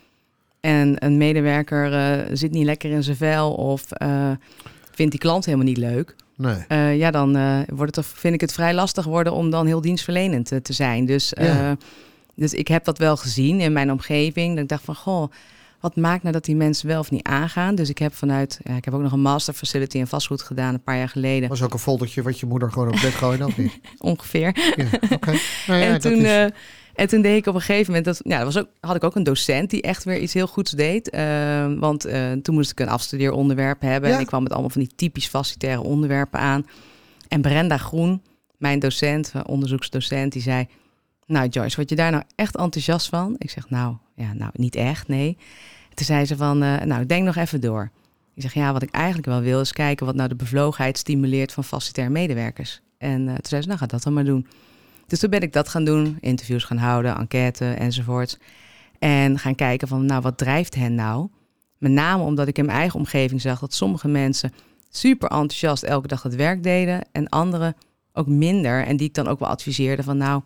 en 0.60 1.04
een 1.04 1.16
medewerker 1.16 1.92
eh, 1.92 2.30
zit 2.32 2.50
niet 2.50 2.64
lekker 2.64 2.90
in 2.90 3.02
zijn 3.02 3.16
vel 3.16 3.52
of 3.52 3.90
eh, 3.90 4.30
vindt 4.90 5.10
die 5.10 5.20
klant 5.20 5.44
helemaal 5.44 5.66
niet 5.66 5.76
leuk, 5.76 6.14
nee. 6.36 6.96
ja, 6.98 7.10
dan 7.10 7.64
wordt 7.66 7.96
het, 7.96 8.06
vind 8.06 8.34
ik 8.34 8.40
het 8.40 8.52
vrij 8.52 8.74
lastig 8.74 9.04
worden 9.04 9.32
om 9.32 9.50
dan 9.50 9.66
heel 9.66 9.80
dienstverlenend 9.80 10.52
eh, 10.52 10.58
te 10.58 10.72
zijn. 10.72 11.04
Dus, 11.04 11.32
Ja. 11.38 11.76
Dus 12.36 12.52
ik 12.54 12.68
heb 12.68 12.84
dat 12.84 12.98
wel 12.98 13.16
gezien 13.16 13.60
in 13.60 13.72
mijn 13.72 13.90
omgeving. 13.90 14.54
Dat 14.54 14.62
ik 14.62 14.68
dacht 14.68 14.84
van, 14.84 14.94
goh, 14.94 15.30
wat 15.80 15.96
maakt 15.96 16.22
nou 16.22 16.34
dat 16.34 16.44
die 16.44 16.56
mensen 16.56 16.88
wel 16.88 16.98
of 17.00 17.10
niet 17.10 17.22
aangaan? 17.22 17.74
Dus 17.74 17.88
ik 17.88 17.98
heb 17.98 18.14
vanuit, 18.14 18.60
ja, 18.62 18.76
ik 18.76 18.84
heb 18.84 18.94
ook 18.94 19.02
nog 19.02 19.12
een 19.12 19.20
master 19.20 19.54
facility 19.54 19.98
in 19.98 20.06
vastgoed 20.06 20.42
gedaan 20.42 20.74
een 20.74 20.82
paar 20.82 20.96
jaar 20.96 21.08
geleden, 21.08 21.48
was 21.48 21.62
ook 21.62 21.72
een 21.72 21.78
foldertje 21.78 22.22
wat 22.22 22.40
je 22.40 22.46
moeder 22.46 22.72
gewoon 22.72 22.88
op 22.88 23.00
bed 23.00 23.14
gooide, 23.14 23.46
of 23.46 23.56
niet? 23.56 23.78
ongeveer. 23.98 24.56
Ja. 24.76 24.84
Nou 25.66 25.80
ja, 25.80 25.86
en, 25.86 26.00
toen, 26.00 26.12
is- 26.12 26.24
eh, 26.24 26.44
en 26.94 27.08
toen 27.08 27.22
deed 27.22 27.36
ik 27.36 27.46
op 27.46 27.54
een 27.54 27.60
gegeven 27.60 27.86
moment, 27.86 28.04
dat, 28.04 28.20
ja, 28.24 28.36
dat 28.44 28.54
was 28.54 28.62
ook, 28.62 28.68
had 28.80 28.96
ik 28.96 29.04
ook 29.04 29.14
een 29.16 29.22
docent 29.22 29.70
die 29.70 29.82
echt 29.82 30.04
weer 30.04 30.18
iets 30.18 30.32
heel 30.34 30.46
goeds 30.46 30.70
deed. 30.70 31.10
Eh, 31.10 31.72
want 31.78 32.04
eh, 32.04 32.32
toen 32.32 32.54
moest 32.54 32.70
ik 32.70 32.80
een 32.80 32.88
afstudeeronderwerp 32.88 33.80
hebben. 33.80 34.08
Ja. 34.08 34.14
En 34.14 34.20
ik 34.20 34.26
kwam 34.26 34.42
met 34.42 34.52
allemaal 34.52 34.70
van 34.70 34.80
die 34.80 34.90
typisch 34.96 35.26
facilitaire 35.26 35.82
onderwerpen 35.82 36.40
aan. 36.40 36.66
En 37.28 37.40
Brenda 37.40 37.76
Groen, 37.76 38.22
mijn 38.56 38.78
docent, 38.78 39.32
onderzoeksdocent, 39.46 40.32
die 40.32 40.42
zei... 40.42 40.66
Nou 41.26 41.48
Joyce, 41.48 41.76
word 41.76 41.88
je 41.88 41.96
daar 41.96 42.10
nou 42.10 42.22
echt 42.34 42.56
enthousiast 42.56 43.08
van? 43.08 43.34
Ik 43.38 43.50
zeg, 43.50 43.70
nou, 43.70 43.96
ja, 44.14 44.32
nou 44.32 44.50
niet 44.54 44.74
echt, 44.74 45.08
nee. 45.08 45.36
Toen 45.94 46.06
zei 46.06 46.24
ze 46.24 46.36
van, 46.36 46.62
eh, 46.62 46.80
nou, 46.80 47.06
denk 47.06 47.24
nog 47.24 47.36
even 47.36 47.60
door. 47.60 47.90
Ik 48.34 48.42
zeg, 48.42 48.54
ja, 48.54 48.72
wat 48.72 48.82
ik 48.82 48.90
eigenlijk 48.90 49.26
wel 49.26 49.40
wil 49.40 49.60
is 49.60 49.72
kijken 49.72 50.06
wat 50.06 50.14
nou 50.14 50.28
de 50.28 50.34
bevlogenheid 50.34 50.98
stimuleert 50.98 51.52
van 51.52 51.64
facilitaire 51.64 52.12
medewerkers. 52.12 52.80
En 52.98 53.20
eh, 53.28 53.34
toen 53.34 53.44
zei 53.48 53.62
ze, 53.62 53.66
nou, 53.66 53.80
ga 53.80 53.86
dat 53.86 54.02
dan 54.02 54.12
maar 54.12 54.24
doen. 54.24 54.46
Dus 55.06 55.18
toen 55.18 55.30
ben 55.30 55.40
ik 55.40 55.52
dat 55.52 55.68
gaan 55.68 55.84
doen, 55.84 56.16
interviews 56.20 56.64
gaan 56.64 56.76
houden, 56.76 57.16
enquête 57.16 57.64
enzovoort. 57.64 58.38
En 58.98 59.38
gaan 59.38 59.54
kijken 59.54 59.88
van, 59.88 60.06
nou, 60.06 60.22
wat 60.22 60.38
drijft 60.38 60.74
hen 60.74 60.94
nou? 60.94 61.28
Met 61.78 61.92
name 61.92 62.22
omdat 62.22 62.48
ik 62.48 62.58
in 62.58 62.64
mijn 62.64 62.78
eigen 62.78 62.98
omgeving 62.98 63.40
zag 63.40 63.60
dat 63.60 63.74
sommige 63.74 64.08
mensen 64.08 64.52
super 64.90 65.28
enthousiast 65.28 65.82
elke 65.82 66.08
dag 66.08 66.22
het 66.22 66.34
werk 66.34 66.62
deden 66.62 67.02
en 67.12 67.28
anderen 67.28 67.76
ook 68.12 68.26
minder. 68.26 68.84
En 68.84 68.96
die 68.96 69.08
ik 69.08 69.14
dan 69.14 69.28
ook 69.28 69.38
wel 69.38 69.48
adviseerde 69.48 70.02
van, 70.02 70.16
nou, 70.16 70.42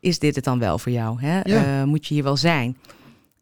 is 0.00 0.18
dit 0.18 0.34
het 0.34 0.44
dan 0.44 0.58
wel 0.58 0.78
voor 0.78 0.92
jou? 0.92 1.20
Hè? 1.20 1.40
Ja. 1.42 1.80
Eh, 1.80 1.84
moet 1.84 2.06
je 2.06 2.14
hier 2.14 2.22
wel 2.22 2.36
zijn? 2.36 2.76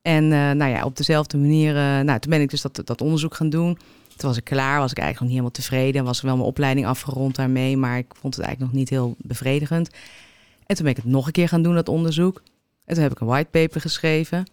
En 0.02 0.24
eh, 0.24 0.50
nou 0.50 0.70
ja, 0.70 0.84
op 0.84 0.96
dezelfde 0.96 1.36
manier, 1.36 1.76
eh, 1.76 2.00
nou, 2.00 2.18
toen 2.18 2.30
ben 2.30 2.40
ik 2.40 2.50
dus 2.50 2.62
dat, 2.62 2.80
dat 2.84 3.00
onderzoek 3.00 3.34
gaan 3.34 3.50
doen. 3.50 3.78
Toen 4.16 4.28
was 4.28 4.36
ik 4.36 4.44
klaar, 4.44 4.78
was 4.78 4.90
ik 4.90 4.98
eigenlijk 4.98 5.18
nog 5.18 5.28
niet 5.28 5.30
helemaal 5.30 5.50
tevreden. 5.50 6.04
Was 6.04 6.20
wel 6.20 6.36
mijn 6.36 6.48
opleiding 6.48 6.86
afgerond 6.86 7.36
daarmee, 7.36 7.76
maar 7.76 7.98
ik 7.98 8.14
vond 8.20 8.34
het 8.36 8.44
eigenlijk 8.44 8.72
nog 8.72 8.80
niet 8.80 8.90
heel 8.90 9.14
bevredigend. 9.18 9.90
En 10.66 10.76
toen 10.76 10.84
ben 10.84 10.94
ik 10.94 11.02
het 11.02 11.12
nog 11.12 11.26
een 11.26 11.32
keer 11.32 11.48
gaan 11.48 11.62
doen, 11.62 11.74
dat 11.74 11.88
onderzoek. 11.88 12.42
En 12.84 12.94
toen 12.94 13.02
heb 13.02 13.12
ik 13.12 13.20
een 13.20 13.26
whitepaper 13.26 13.80
geschreven. 13.80 14.46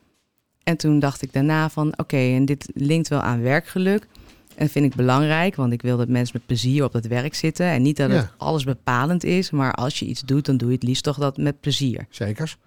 En 0.64 0.78
toen 0.78 1.00
dacht 1.00 1.22
ik 1.22 1.34
daarna 1.34 1.70
van, 1.70 1.94
oké, 1.98 2.18
en 2.18 2.46
dit 2.46 2.70
linkt 2.74 3.08
wel 3.08 3.22
aan 3.22 3.42
werkgeluk. 3.42 4.08
En 4.56 4.70
vind 4.70 4.86
ik 4.86 4.96
belangrijk, 4.96 5.56
want 5.56 5.74
ik 5.74 5.82
wil 5.82 5.98
dat 5.98 6.08
mensen 6.08 6.38
met 6.38 6.46
plezier 6.46 6.84
op 6.84 6.94
het 6.94 7.08
werk 7.08 7.36
zitten. 7.36 7.66
En 7.66 7.82
niet 7.82 7.98
dat 7.98 8.12
het 8.12 8.30
alles 8.38 8.64
bepalend 8.64 9.24
is, 9.24 9.52
maar 9.52 9.74
als 9.74 10.00
je 10.00 10.06
iets 10.06 10.22
doet, 10.22 10.46
dan 10.46 10.58
doe 10.58 10.68
je 10.68 10.76
het 10.76 10.84
liefst 10.84 11.04
toch 11.04 11.18
dat 11.18 11.38
met 11.38 11.60
plezier. 11.60 12.06
Zekers. 12.10 12.58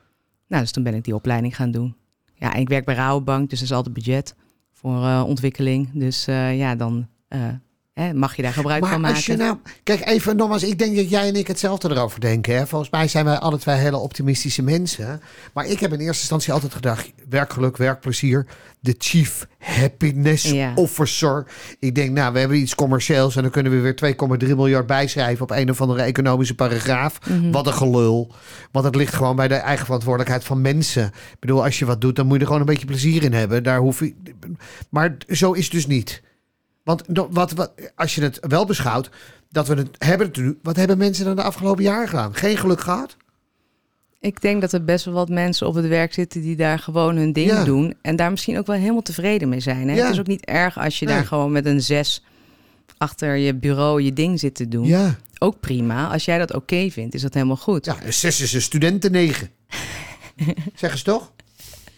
Nou, 0.49 0.62
dus 0.62 0.73
toen 0.73 0.83
ben 0.83 0.95
ik 0.95 1.04
die 1.04 1.14
opleiding 1.14 1.57
gaan 1.57 1.71
doen. 1.71 1.97
Ja, 2.35 2.54
en 2.54 2.61
ik 2.61 2.68
werk 2.68 2.85
bij 2.85 2.95
Rabobank, 2.95 3.50
dus 3.50 3.59
er 3.59 3.64
is 3.64 3.73
altijd 3.73 3.95
budget 3.95 4.35
voor 4.73 5.04
eh, 5.04 5.25
ontwikkeling. 5.26 5.90
Dus 5.92 6.26
eh, 6.26 6.59
ja, 6.59 6.75
dan 6.75 7.09
eh, 7.28 7.49
hè, 7.99 8.14
mag 8.14 8.37
je 8.37 8.43
daar 8.43 8.52
gebruik 8.52 8.81
maar 8.81 8.90
van 8.90 9.00
maken. 9.00 9.17
als 9.17 9.26
je 9.26 9.37
nou, 9.37 9.57
kijk 9.83 10.07
even 10.07 10.37
nogmaals, 10.37 10.62
ik 10.62 10.78
denk 10.78 10.97
dat 10.97 11.11
jij 11.11 11.28
en 11.28 11.37
ik 11.37 11.47
hetzelfde 11.47 11.90
erover 11.90 12.21
denken. 12.21 12.57
Hè? 12.57 12.67
Volgens 12.67 12.90
mij 12.90 13.09
zijn 13.09 13.25
wij 13.25 13.38
alle 13.38 13.59
twee 13.59 13.76
hele 13.76 13.97
optimistische 13.97 14.62
mensen. 14.62 15.21
Maar 15.52 15.67
ik 15.67 15.81
heb 15.81 15.93
in 15.93 15.99
eerste 15.99 16.21
instantie 16.21 16.52
altijd 16.52 16.73
gedacht, 16.75 17.12
werkgeluk, 17.28 17.76
werkplezier, 17.76 18.47
de 18.81 18.95
chief 18.99 19.47
happiness 19.59 20.50
Ja. 20.50 20.73
officer. 20.75 21.47
Ik 21.78 21.95
denk, 21.95 22.11
nou, 22.11 22.33
we 22.33 22.38
hebben 22.38 22.59
iets 22.59 22.75
commercieels 22.75 23.37
en 23.37 23.43
dan 23.43 23.50
kunnen 23.50 23.73
we 23.73 23.81
weer 23.81 23.95
2,3 23.95 24.57
miljard 24.57 24.87
bijschrijven 24.87 25.43
op 25.43 25.50
een 25.50 25.71
of 25.71 25.81
andere 25.81 26.02
economische 26.02 26.55
paragraaf. 26.55 27.19
Mhm. 27.28 27.50
Wat 27.50 27.67
een 27.67 27.73
gelul. 27.75 28.33
Want 28.73 28.85
het 28.85 28.95
ligt 28.95 29.14
gewoon 29.14 29.37
bij 29.37 29.49
de 29.49 29.55
eigen 29.55 29.85
verantwoordelijkheid 29.85 30.45
van 30.45 30.61
mensen. 30.61 31.05
Ik 31.07 31.37
bedoel, 31.40 31.64
als 31.64 31.78
je 31.78 31.85
wat 31.85 32.00
doet, 32.00 32.17
dan 32.17 32.25
moet 32.26 32.35
je 32.35 32.40
er 32.40 32.47
gewoon 32.47 32.61
een 32.61 32.67
beetje 32.67 32.87
plezier 32.87 33.23
in 33.23 33.33
hebben. 33.33 33.62
Daar 33.62 33.78
hoef 33.78 34.00
je. 34.00 34.14
Maar 34.90 35.17
zo 35.28 35.52
is 35.52 35.64
het 35.64 35.73
dus 35.73 35.87
niet. 35.87 36.23
Want 36.88 37.02
wat, 37.30 37.52
wat, 37.52 37.73
als 37.95 38.14
je 38.14 38.23
het 38.23 38.38
wel 38.40 38.64
beschouwt, 38.66 39.11
dat 39.50 39.68
we 39.68 39.75
het 39.75 39.88
hebben. 39.99 40.59
Wat 40.62 40.76
hebben 40.76 40.99
mensen 40.99 41.25
dan 41.25 41.37
de 41.37 41.42
afgelopen 41.42 41.83
jaren 41.83 42.09
gedaan? 42.09 42.35
Geen 42.35 42.57
geluk 42.57 42.80
gehad? 42.80 43.16
Ik 44.21 44.40
denk 44.40 44.61
dat 44.61 44.73
er 44.73 44.85
best 44.85 45.04
wel 45.04 45.14
wat 45.14 45.28
mensen 45.28 45.66
op 45.66 45.75
het 45.75 45.87
werk 45.87 46.12
zitten 46.14 46.40
die 46.40 46.57
daar 46.57 46.78
gewoon 46.78 47.16
hun 47.16 47.33
ding 47.33 47.50
Ja. 47.50 47.64
doen. 47.64 47.95
En 48.02 48.16
daar 48.16 48.30
misschien 48.30 48.59
ook 48.59 48.66
wel 48.66 48.76
helemaal 48.76 49.02
tevreden 49.02 49.49
mee 49.49 49.61
zijn. 49.61 49.88
Hè? 49.88 49.95
Ja. 49.95 50.02
Het 50.04 50.12
is 50.12 50.18
ook 50.21 50.26
niet 50.26 50.45
erg 50.45 50.78
als 50.78 50.99
je 50.99 51.07
Nee. 51.07 51.14
daar 51.14 51.25
gewoon 51.26 51.52
met 51.52 51.66
een 51.66 51.83
zes 51.83 52.23
achter 52.99 53.35
je 53.37 53.54
bureau 53.54 54.02
je 54.02 54.12
ding 54.12 54.38
zit 54.40 54.54
te 54.54 54.68
doen. 54.68 54.87
Ja. 54.87 55.16
Ook 55.38 55.61
prima. 55.61 56.09
Als 56.12 56.25
jij 56.25 56.38
dat 56.38 56.54
oké 56.54 56.90
vindt, 56.90 57.14
is 57.14 57.23
dat 57.23 57.35
helemaal 57.35 57.57
goed. 57.57 57.85
Ja, 57.85 57.97
een 58.04 58.12
zes 58.12 58.40
is 58.40 58.52
een 58.52 58.62
studenten 58.62 59.12
negen. 59.12 59.50
Zeggen 60.75 60.99
ze 60.99 61.04
toch? 61.04 61.33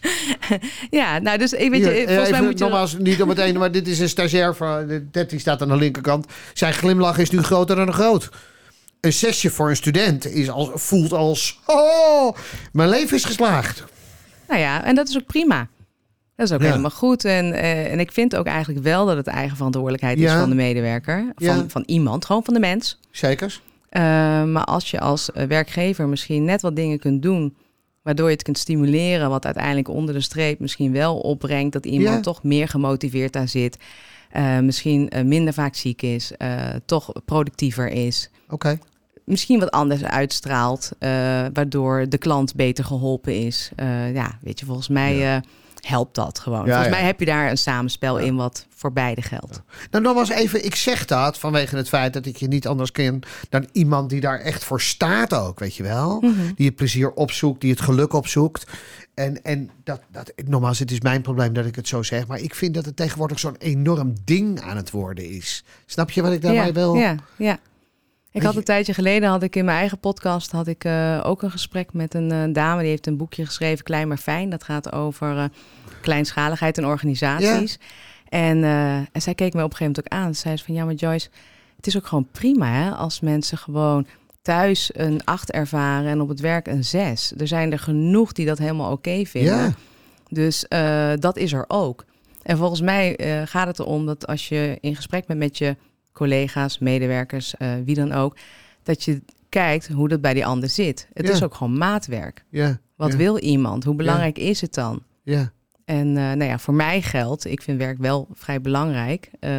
Ja, 0.89 1.19
nou 1.19 1.37
dus 1.37 1.53
ik 1.53 1.69
weet 1.69 1.81
Hier, 1.83 1.93
je, 1.95 1.99
eh, 2.01 2.07
volgens 2.07 2.29
mij 2.29 2.41
moet 2.41 2.57
je... 2.57 2.63
nogmaals, 2.63 2.97
niet 2.97 3.21
om 3.21 3.29
het 3.29 3.37
ene, 3.37 3.59
maar 3.59 3.71
dit 3.71 3.87
is 3.87 3.99
een 3.99 4.09
stagiair 4.09 4.55
van 4.55 5.01
13 5.11 5.39
staat 5.39 5.61
aan 5.61 5.67
de 5.67 5.75
linkerkant. 5.75 6.25
Zijn 6.53 6.73
glimlach 6.73 7.17
is 7.17 7.29
nu 7.29 7.41
groter 7.41 7.75
dan 7.75 7.93
groot. 7.93 8.29
Een 8.99 9.13
zesje 9.13 9.49
voor 9.49 9.69
een 9.69 9.75
student 9.75 10.25
is 10.25 10.49
als, 10.49 10.69
voelt 10.73 11.13
als, 11.13 11.59
oh, 11.65 12.35
mijn 12.71 12.89
leven 12.89 13.17
is 13.17 13.23
geslaagd. 13.25 13.83
Nou 14.47 14.59
ja, 14.59 14.83
en 14.83 14.95
dat 14.95 15.09
is 15.09 15.15
ook 15.17 15.25
prima. 15.25 15.67
Dat 16.35 16.47
is 16.49 16.53
ook 16.55 16.61
Ja. 16.61 16.67
helemaal 16.67 16.89
goed. 16.91 17.25
En, 17.25 17.53
eh, 17.53 17.91
en 17.91 17.99
ik 17.99 18.11
vind 18.11 18.35
ook 18.35 18.45
eigenlijk 18.45 18.83
wel 18.83 19.05
dat 19.05 19.17
het 19.17 19.27
eigen 19.27 19.55
verantwoordelijkheid 19.55 20.19
is 20.19 20.31
van 20.31 20.49
de 20.49 20.55
medewerker. 20.55 21.25
Van, 21.35 21.55
Ja. 21.55 21.63
van 21.67 21.83
iemand, 21.85 22.25
gewoon 22.25 22.43
van 22.43 22.53
de 22.53 22.59
mens. 22.59 22.99
Zekers? 23.11 23.61
Eh, 23.89 24.01
maar 24.43 24.63
als 24.63 24.91
je 24.91 24.99
als 24.99 25.31
eh, 25.31 25.45
werkgever 25.45 26.07
misschien 26.07 26.43
net 26.45 26.61
wat 26.61 26.75
dingen 26.75 26.99
kunt 26.99 27.21
doen... 27.21 27.55
waardoor 28.01 28.27
je 28.27 28.33
het 28.33 28.43
kunt 28.43 28.57
stimuleren... 28.57 29.29
wat 29.29 29.45
uiteindelijk 29.45 29.87
onder 29.87 30.13
de 30.13 30.21
streep 30.21 30.59
misschien 30.59 30.91
wel 30.91 31.17
opbrengt... 31.19 31.73
dat 31.73 31.85
iemand 31.85 32.15
Ja. 32.15 32.21
toch 32.21 32.43
meer 32.43 32.67
gemotiveerd 32.67 33.33
daar 33.33 33.47
zit... 33.47 33.77
eh, 34.29 34.59
misschien 34.59 35.09
eh, 35.09 35.23
minder 35.23 35.53
vaak 35.53 35.75
ziek 35.75 36.01
is... 36.01 36.31
eh, 36.37 36.67
toch 36.85 37.11
productiever 37.25 37.87
is... 37.87 38.29
Oké. 38.49 38.79
misschien 39.25 39.59
wat 39.59 39.71
anders 39.71 40.03
uitstraalt... 40.03 40.91
waardoor 41.53 42.09
de 42.09 42.17
klant 42.17 42.55
beter 42.55 42.83
geholpen 42.83 43.35
is. 43.35 43.71
Ja, 44.13 44.37
weet 44.41 44.59
je, 44.59 44.65
volgens 44.65 44.87
mij... 44.87 45.41
helpt 45.81 46.15
dat 46.15 46.39
gewoon. 46.39 46.65
Volgens 46.65 46.89
mij 46.89 47.03
heb 47.03 47.19
je 47.19 47.25
daar 47.25 47.49
een 47.49 47.57
samenspel 47.57 48.17
in 48.17 48.35
wat 48.35 48.65
voor 48.75 48.93
beide 48.93 49.21
geldt. 49.21 49.61
Nou, 49.91 50.03
nog 50.03 50.17
eens 50.17 50.29
even, 50.29 50.65
ik 50.65 50.75
zeg 50.75 51.05
dat 51.05 51.37
vanwege 51.37 51.75
het 51.75 51.89
feit 51.89 52.13
dat 52.13 52.25
ik 52.25 52.37
je 52.37 52.47
niet 52.47 52.67
anders 52.67 52.91
ken 52.91 53.19
dan 53.49 53.67
iemand 53.71 54.09
die 54.09 54.21
daar 54.21 54.39
echt 54.39 54.63
voor 54.63 54.81
staat 54.81 55.33
ook, 55.33 55.59
weet 55.59 55.75
je 55.75 55.83
wel? 55.83 56.21
Mhm. 56.21 56.53
Die 56.55 56.65
het 56.65 56.75
plezier 56.75 57.11
opzoekt, 57.11 57.61
die 57.61 57.71
het 57.71 57.81
geluk 57.81 58.13
opzoekt. 58.13 58.65
En, 59.13 59.43
en 59.43 59.69
dat, 59.83 60.01
dat, 60.11 60.31
nogmaals, 60.45 60.79
het 60.79 60.91
is 60.91 61.01
mijn 61.01 61.21
probleem 61.21 61.53
dat 61.53 61.65
ik 61.65 61.75
het 61.75 61.87
zo 61.87 62.03
zeg, 62.03 62.27
maar 62.27 62.39
ik 62.39 62.55
vind 62.55 62.73
dat 62.73 62.85
het 62.85 62.95
tegenwoordig 62.95 63.39
zo'n 63.39 63.55
enorm 63.57 64.13
ding 64.23 64.61
aan 64.61 64.77
het 64.77 64.91
worden 64.91 65.29
is. 65.29 65.63
Snap 65.85 66.11
je 66.11 66.21
wat 66.21 66.31
ik 66.31 66.41
daarbij 66.41 66.65
ja, 66.65 66.73
wil? 66.73 66.95
Ja, 66.95 67.15
ja. 67.37 67.59
Ik 68.31 68.41
had 68.41 68.55
een 68.55 68.63
tijdje 68.63 68.93
geleden 68.93 69.29
had 69.29 69.43
ik 69.43 69.55
in 69.55 69.65
mijn 69.65 69.77
eigen 69.77 69.99
podcast 69.99 70.51
had 70.51 70.67
ik 70.67 70.83
eh, 70.83 71.21
ook 71.23 71.41
een 71.41 71.51
gesprek 71.51 71.93
met 71.93 72.13
een 72.13 72.31
eh, 72.31 72.53
dame 72.53 72.81
die 72.81 72.89
heeft 72.89 73.07
een 73.07 73.17
boekje 73.17 73.45
geschreven, 73.45 73.83
Klein 73.83 74.07
maar 74.07 74.17
Fijn. 74.17 74.49
Dat 74.49 74.63
gaat 74.63 74.91
over 74.91 75.37
eh, 75.37 75.45
kleinschaligheid 76.01 76.77
in 76.77 76.85
organisaties. 76.85 77.79
En, 78.29 78.63
en 79.11 79.21
zij 79.21 79.35
keek 79.35 79.53
me 79.53 79.63
op 79.63 79.71
een 79.71 79.77
gegeven 79.77 79.85
moment 79.85 79.97
ook 79.99 80.19
aan. 80.19 80.35
Ze 80.35 80.41
zei 80.41 80.57
ze 80.57 80.63
van 80.63 80.73
ja, 80.73 80.85
maar 80.85 80.93
Joyce, 80.93 81.29
het 81.75 81.87
is 81.87 81.97
ook 81.97 82.07
gewoon 82.07 82.27
prima 82.31 82.71
hè, 82.71 82.91
als 82.91 83.19
mensen 83.19 83.57
gewoon 83.57 84.05
thuis 84.41 84.89
een 84.93 85.23
acht 85.23 85.51
ervaren 85.51 86.09
en 86.09 86.21
op 86.21 86.29
het 86.29 86.39
werk 86.39 86.67
een 86.67 86.83
zes. 86.83 87.33
Er 87.37 87.47
zijn 87.47 87.71
er 87.71 87.79
genoeg 87.79 88.31
die 88.31 88.45
dat 88.45 88.57
helemaal 88.57 88.91
oké 88.91 89.25
vinden. 89.25 89.57
Ja. 89.57 89.73
Dus 90.29 90.65
dat 91.19 91.37
is 91.37 91.53
er 91.53 91.65
ook. 91.67 92.05
En 92.41 92.57
volgens 92.57 92.81
mij 92.81 93.17
gaat 93.45 93.67
het 93.67 93.79
erom 93.79 94.05
dat 94.05 94.27
als 94.27 94.49
je 94.49 94.77
in 94.81 94.95
gesprek 94.95 95.25
bent 95.25 95.39
met 95.39 95.57
je 95.57 95.75
collega's, 96.13 96.79
medewerkers, 96.79 97.57
eh, 97.57 97.73
wie 97.85 97.95
dan 97.95 98.11
ook, 98.11 98.37
dat 98.83 99.03
je 99.03 99.21
kijkt 99.49 99.87
hoe 99.87 100.07
dat 100.07 100.21
bij 100.21 100.33
die 100.33 100.45
ander 100.45 100.69
zit. 100.69 101.07
Het 101.13 101.27
Ja. 101.27 101.33
is 101.33 101.43
ook 101.43 101.53
gewoon 101.55 101.77
maatwerk. 101.77 102.43
Ja. 102.49 102.79
Wat 102.95 103.11
ja, 103.11 103.17
wil 103.17 103.37
iemand? 103.37 103.83
Hoe 103.83 103.95
belangrijk 103.95 104.37
is 104.37 104.61
het 104.61 104.73
dan? 104.73 105.03
Ja. 105.23 105.51
En 105.85 106.07
eh, 106.07 106.13
nou 106.23 106.43
ja, 106.43 106.59
voor 106.59 106.73
mij 106.73 107.01
geldt, 107.01 107.45
ik 107.45 107.61
vind 107.61 107.77
werk 107.77 107.97
wel 107.97 108.27
vrij 108.33 108.61
belangrijk. 108.61 109.29
Eh, 109.39 109.51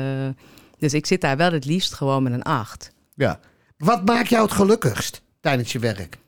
dus 0.79 0.95
ik 0.95 1.07
zit 1.07 1.21
daar 1.21 1.37
wel 1.37 1.53
het 1.53 1.65
liefst 1.65 1.93
gewoon 1.95 2.23
met 2.23 2.33
een 2.33 2.43
acht. 2.43 2.93
ja. 3.15 3.41
Wat 3.77 4.05
maakt 4.05 4.29
jou 4.29 4.43
het 4.45 4.53
gelukkigst 4.53 5.23
tijdens 5.41 5.73
je 5.73 5.79
werk? 5.79 6.19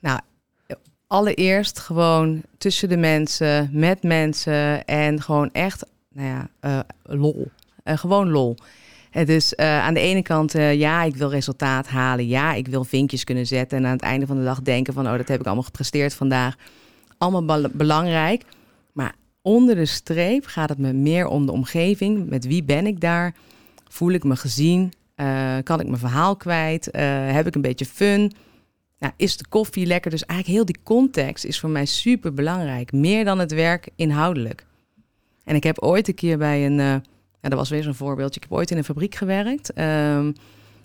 Nou, 0.00 0.20
allereerst 1.06 1.78
gewoon 1.78 2.42
tussen 2.58 2.88
de 2.88 2.96
mensen, 2.96 3.68
met 3.72 4.02
mensen 4.02 4.84
en 4.84 5.22
gewoon 5.22 5.50
echt, 5.52 5.84
nou 6.12 6.48
ja, 6.60 6.84
lol. 7.02 7.50
Gewoon 7.84 8.28
lol. 8.30 8.56
Dus 9.10 9.54
eh, 9.54 9.84
aan 9.84 9.94
de 9.94 10.00
ene 10.00 10.22
kant, 10.22 10.54
eh, 10.54 10.74
ja, 10.74 11.02
ik 11.02 11.16
wil 11.16 11.30
resultaat 11.30 11.86
halen. 11.86 12.26
Ja, 12.26 12.54
ik 12.54 12.68
wil 12.68 12.84
vinkjes 12.84 13.24
kunnen 13.24 13.46
zetten. 13.46 13.78
En 13.78 13.86
aan 13.86 13.92
het 13.92 14.02
einde 14.02 14.26
van 14.26 14.36
de 14.36 14.44
dag 14.44 14.62
denken 14.62 14.94
van, 14.94 15.06
oh, 15.06 15.16
dat 15.16 15.28
heb 15.28 15.40
ik 15.40 15.46
allemaal 15.46 15.64
gepresteerd 15.64 16.14
vandaag. 16.14 16.56
Allemaal 17.18 17.44
bel- 17.44 17.70
belangrijk. 17.72 18.42
Maar 18.92 19.14
onder 19.42 19.74
de 19.74 19.86
streep 19.86 20.46
gaat 20.46 20.68
het 20.68 20.78
me 20.78 20.92
meer 20.92 21.26
om 21.26 21.46
de 21.46 21.52
omgeving. 21.52 22.28
Met 22.28 22.46
wie 22.46 22.64
ben 22.64 22.86
ik 22.86 23.00
daar? 23.00 23.34
Voel 23.88 24.10
ik 24.10 24.24
me 24.24 24.36
gezien? 24.36 24.92
Eh, 25.14 25.56
kan 25.62 25.80
ik 25.80 25.86
mijn 25.86 25.98
verhaal 25.98 26.36
kwijt? 26.36 26.88
Heb 27.32 27.46
ik 27.46 27.54
een 27.54 27.60
beetje 27.60 27.86
fun? 27.86 28.32
Nou, 28.98 29.12
is 29.16 29.36
de 29.36 29.48
koffie 29.48 29.86
lekker? 29.86 30.10
Dus 30.10 30.24
eigenlijk 30.24 30.58
heel 30.58 30.66
die 30.66 30.82
context 30.82 31.44
is 31.44 31.60
voor 31.60 31.70
mij 31.70 31.84
super 31.84 32.34
belangrijk. 32.34 32.92
Meer 32.92 33.24
dan 33.24 33.38
het 33.38 33.52
werk 33.52 33.88
inhoudelijk. 33.96 34.66
En 35.44 35.54
ik 35.54 35.62
heb 35.64 35.78
ooit 35.78 36.08
een 36.08 36.14
keer 36.14 36.38
bij 36.38 36.66
een... 36.66 37.02
ja, 37.40 37.48
dat 37.48 37.58
was 37.58 37.68
weer 37.68 37.82
zo'n 37.82 37.94
voorbeeldje. 37.94 38.40
Ik 38.40 38.48
heb 38.48 38.58
ooit 38.58 38.70
in 38.70 38.76
een 38.76 38.84
fabriek 38.84 39.14
gewerkt. 39.14 39.72
Ehm, 39.72 40.32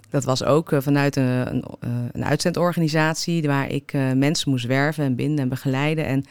dat 0.10 0.24
was 0.24 0.44
ook 0.44 0.72
eh, 0.72 0.82
vanuit 0.82 1.16
een, 1.16 1.54
een, 1.54 1.64
eh, 1.80 1.90
een 2.12 2.26
uitzendorganisatie... 2.26 3.48
waar 3.48 3.70
ik 3.70 3.94
eh, 3.94 4.12
mensen 4.12 4.50
moest 4.50 4.66
werven 4.66 5.04
en 5.04 5.16
binden 5.16 5.40
en 5.40 5.50
begeleiden. 5.50 6.06
En 6.06 6.26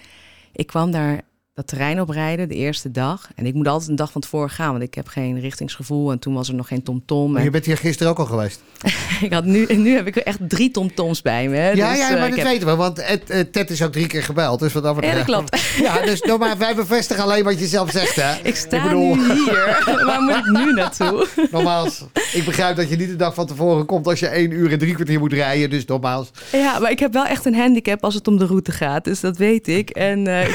ik 0.52 0.66
kwam 0.66 0.90
daar 0.90 1.22
dat 1.54 1.66
terrein 1.66 2.00
oprijden 2.00 2.48
de 2.48 2.54
eerste 2.54 2.90
dag. 2.90 3.28
En 3.34 3.46
ik 3.46 3.54
moet 3.54 3.68
altijd 3.68 3.90
een 3.90 3.96
dag 3.96 4.12
van 4.12 4.20
tevoren 4.20 4.50
gaan... 4.50 4.70
want 4.70 4.82
ik 4.82 4.94
heb 4.94 5.06
geen 5.08 5.40
richtingsgevoel. 5.40 6.10
En 6.10 6.18
toen 6.18 6.34
was 6.34 6.48
er 6.48 6.54
nog 6.54 6.68
geen 6.68 6.82
tomtom. 6.82 7.28
Maar 7.30 7.38
En 7.38 7.44
je 7.44 7.50
bent 7.50 7.64
hier 7.64 7.76
gisteren 7.76 8.12
ook 8.12 8.18
al 8.18 8.24
geweest. 8.26 8.60
ik 9.20 9.32
had 9.32 9.44
nu, 9.44 9.66
nu 9.76 9.94
heb 9.94 10.06
ik 10.06 10.16
echt 10.16 10.38
drie 10.48 10.70
tomtoms 10.70 11.22
bij 11.22 11.48
me. 11.48 11.56
Ja, 11.56 11.70
Dus, 11.70 11.98
ja, 11.98 12.10
eh, 12.10 12.18
maar 12.18 12.28
dat 12.28 12.38
heb- 12.38 12.46
weten 12.46 12.66
we, 12.66 12.76
want 12.76 12.98
Ed, 12.98 13.30
eh, 13.30 13.40
Ted 13.40 13.70
is 13.70 13.82
ook 13.82 13.92
drie 13.92 14.06
keer 14.06 14.22
gebeld. 14.22 14.60
Dus 14.60 14.72
wat 14.72 14.82
dat 14.82 14.94
Ja, 14.94 15.00
dat 15.00 15.10
betreft- 15.26 15.26
klopt. 15.50 15.62
Ja, 15.86 16.00
dus 16.04 16.20
nou, 16.22 16.38
maar 16.38 16.58
wij 16.58 16.74
bevestigen 16.74 17.22
alleen 17.22 17.44
wat 17.44 17.58
je 17.58 17.66
zelf 17.66 17.90
zegt, 17.90 18.16
hè? 18.16 18.34
Ik 18.48 18.56
sta 18.56 18.82
bedoel- 18.82 19.14
nu 19.14 19.32
hier. 19.32 19.82
Waar 20.06 20.20
moet 20.22 20.36
ik 20.36 20.44
nu 20.46 20.72
naartoe? 20.72 21.28
Nogmaals, 21.50 22.04
ik 22.32 22.44
begrijp 22.44 22.76
dat 22.76 22.88
je 22.88 22.96
niet 22.96 23.08
de 23.08 23.16
dag 23.16 23.34
van 23.34 23.46
tevoren 23.46 23.86
komt 23.86 24.06
als 24.06 24.18
je 24.20 24.26
één 24.26 24.50
uur 24.50 24.72
en 24.72 24.78
drie 24.78 24.94
kwartier 24.94 25.18
moet 25.18 25.32
rijden. 25.32 25.70
Dus 25.70 25.84
nogmaals, 25.84 26.30
Ja, 26.52 26.78
maar 26.78 26.90
ik 26.90 26.98
heb 26.98 27.12
wel 27.12 27.24
echt 27.26 27.44
een 27.46 27.54
handicap 27.54 28.04
als 28.04 28.14
het 28.14 28.28
om 28.28 28.38
de 28.38 28.46
route 28.46 28.72
gaat. 28.72 29.04
Dus 29.04 29.20
dat 29.20 29.36
weet 29.36 29.68
ik. 29.68 29.90
En 29.90 30.26
eh, 30.26 30.48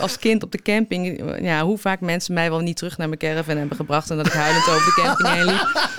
als 0.00 0.18
kind 0.18 0.43
op 0.44 0.52
de 0.52 0.62
camping, 0.62 1.22
ja, 1.40 1.62
hoe 1.62 1.78
vaak 1.78 2.00
mensen 2.00 2.34
mij 2.34 2.50
wel 2.50 2.58
niet 2.60 2.76
terug 2.76 2.98
naar 2.98 3.08
mijn 3.08 3.20
caravan 3.20 3.56
hebben 3.56 3.76
gebracht. 3.76 4.10
En 4.10 4.16
dat 4.16 4.26
ik 4.26 4.32
huilend 4.32 4.68
over 4.68 4.84
de 4.84 5.02
camping 5.02 5.28
heen 5.28 5.44
liep. 5.44 5.72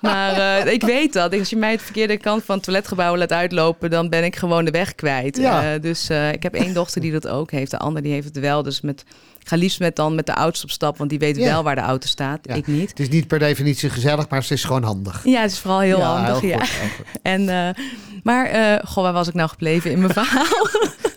Maar 0.00 0.32
eh, 0.64 0.72
ik 0.72 0.82
weet 0.82 1.12
dat. 1.12 1.38
Als 1.38 1.50
je 1.50 1.56
mij 1.56 1.70
het 1.70 1.82
verkeerde 1.82 2.16
kant 2.18 2.44
van 2.44 2.54
het 2.54 2.64
toiletgebouw 2.64 3.16
laat 3.16 3.32
uitlopen, 3.32 3.90
dan 3.90 4.08
ben 4.08 4.24
ik 4.24 4.36
gewoon 4.36 4.64
de 4.64 4.70
weg 4.70 4.94
kwijt. 4.94 5.36
Ja. 5.36 5.72
Eh, 5.74 5.80
dus 5.80 6.08
eh, 6.08 6.32
ik 6.32 6.42
heb 6.42 6.54
één 6.54 6.74
dochter 6.74 7.00
die 7.00 7.12
dat 7.12 7.28
ook 7.28 7.50
heeft. 7.50 7.70
De 7.70 7.78
ander 7.78 8.02
die 8.02 8.12
heeft 8.12 8.26
het 8.26 8.38
wel. 8.38 8.62
Dus 8.62 8.80
met, 8.80 9.04
ik 9.40 9.48
ga 9.48 9.56
liefst 9.56 9.78
met 9.80 9.96
dan 9.96 10.14
met 10.14 10.26
de 10.26 10.34
oudste 10.34 10.64
op 10.64 10.70
stap, 10.70 10.98
want 10.98 11.10
die 11.10 11.18
weet 11.18 11.36
Ja. 11.36 11.44
wel 11.44 11.62
waar 11.62 11.74
de 11.74 11.80
auto 11.80 12.06
staat. 12.06 12.38
Ja. 12.42 12.54
Ik 12.54 12.66
niet. 12.66 12.88
het 12.90 13.00
is 13.00 13.08
niet 13.08 13.26
per 13.26 13.38
definitie 13.38 13.90
gezellig, 13.90 14.28
maar 14.28 14.40
het 14.40 14.50
is 14.50 14.64
gewoon 14.64 14.82
handig. 14.82 15.20
Ja, 15.24 15.40
het 15.40 15.50
is 15.50 15.58
vooral 15.58 15.80
heel 15.80 16.00
handig. 16.02 16.40
heel 16.40 16.50
ja. 16.50 16.58
goed, 16.58 16.68
heel 16.68 16.88
goed. 16.96 17.06
En, 17.22 17.74
maar, 18.22 18.80
goh, 18.84 19.02
waar 19.04 19.12
was 19.12 19.28
ik 19.28 19.34
nou 19.34 19.48
gebleven 19.48 19.90
in 19.90 19.98
mijn 20.00 20.12
verhaal? 20.24 20.66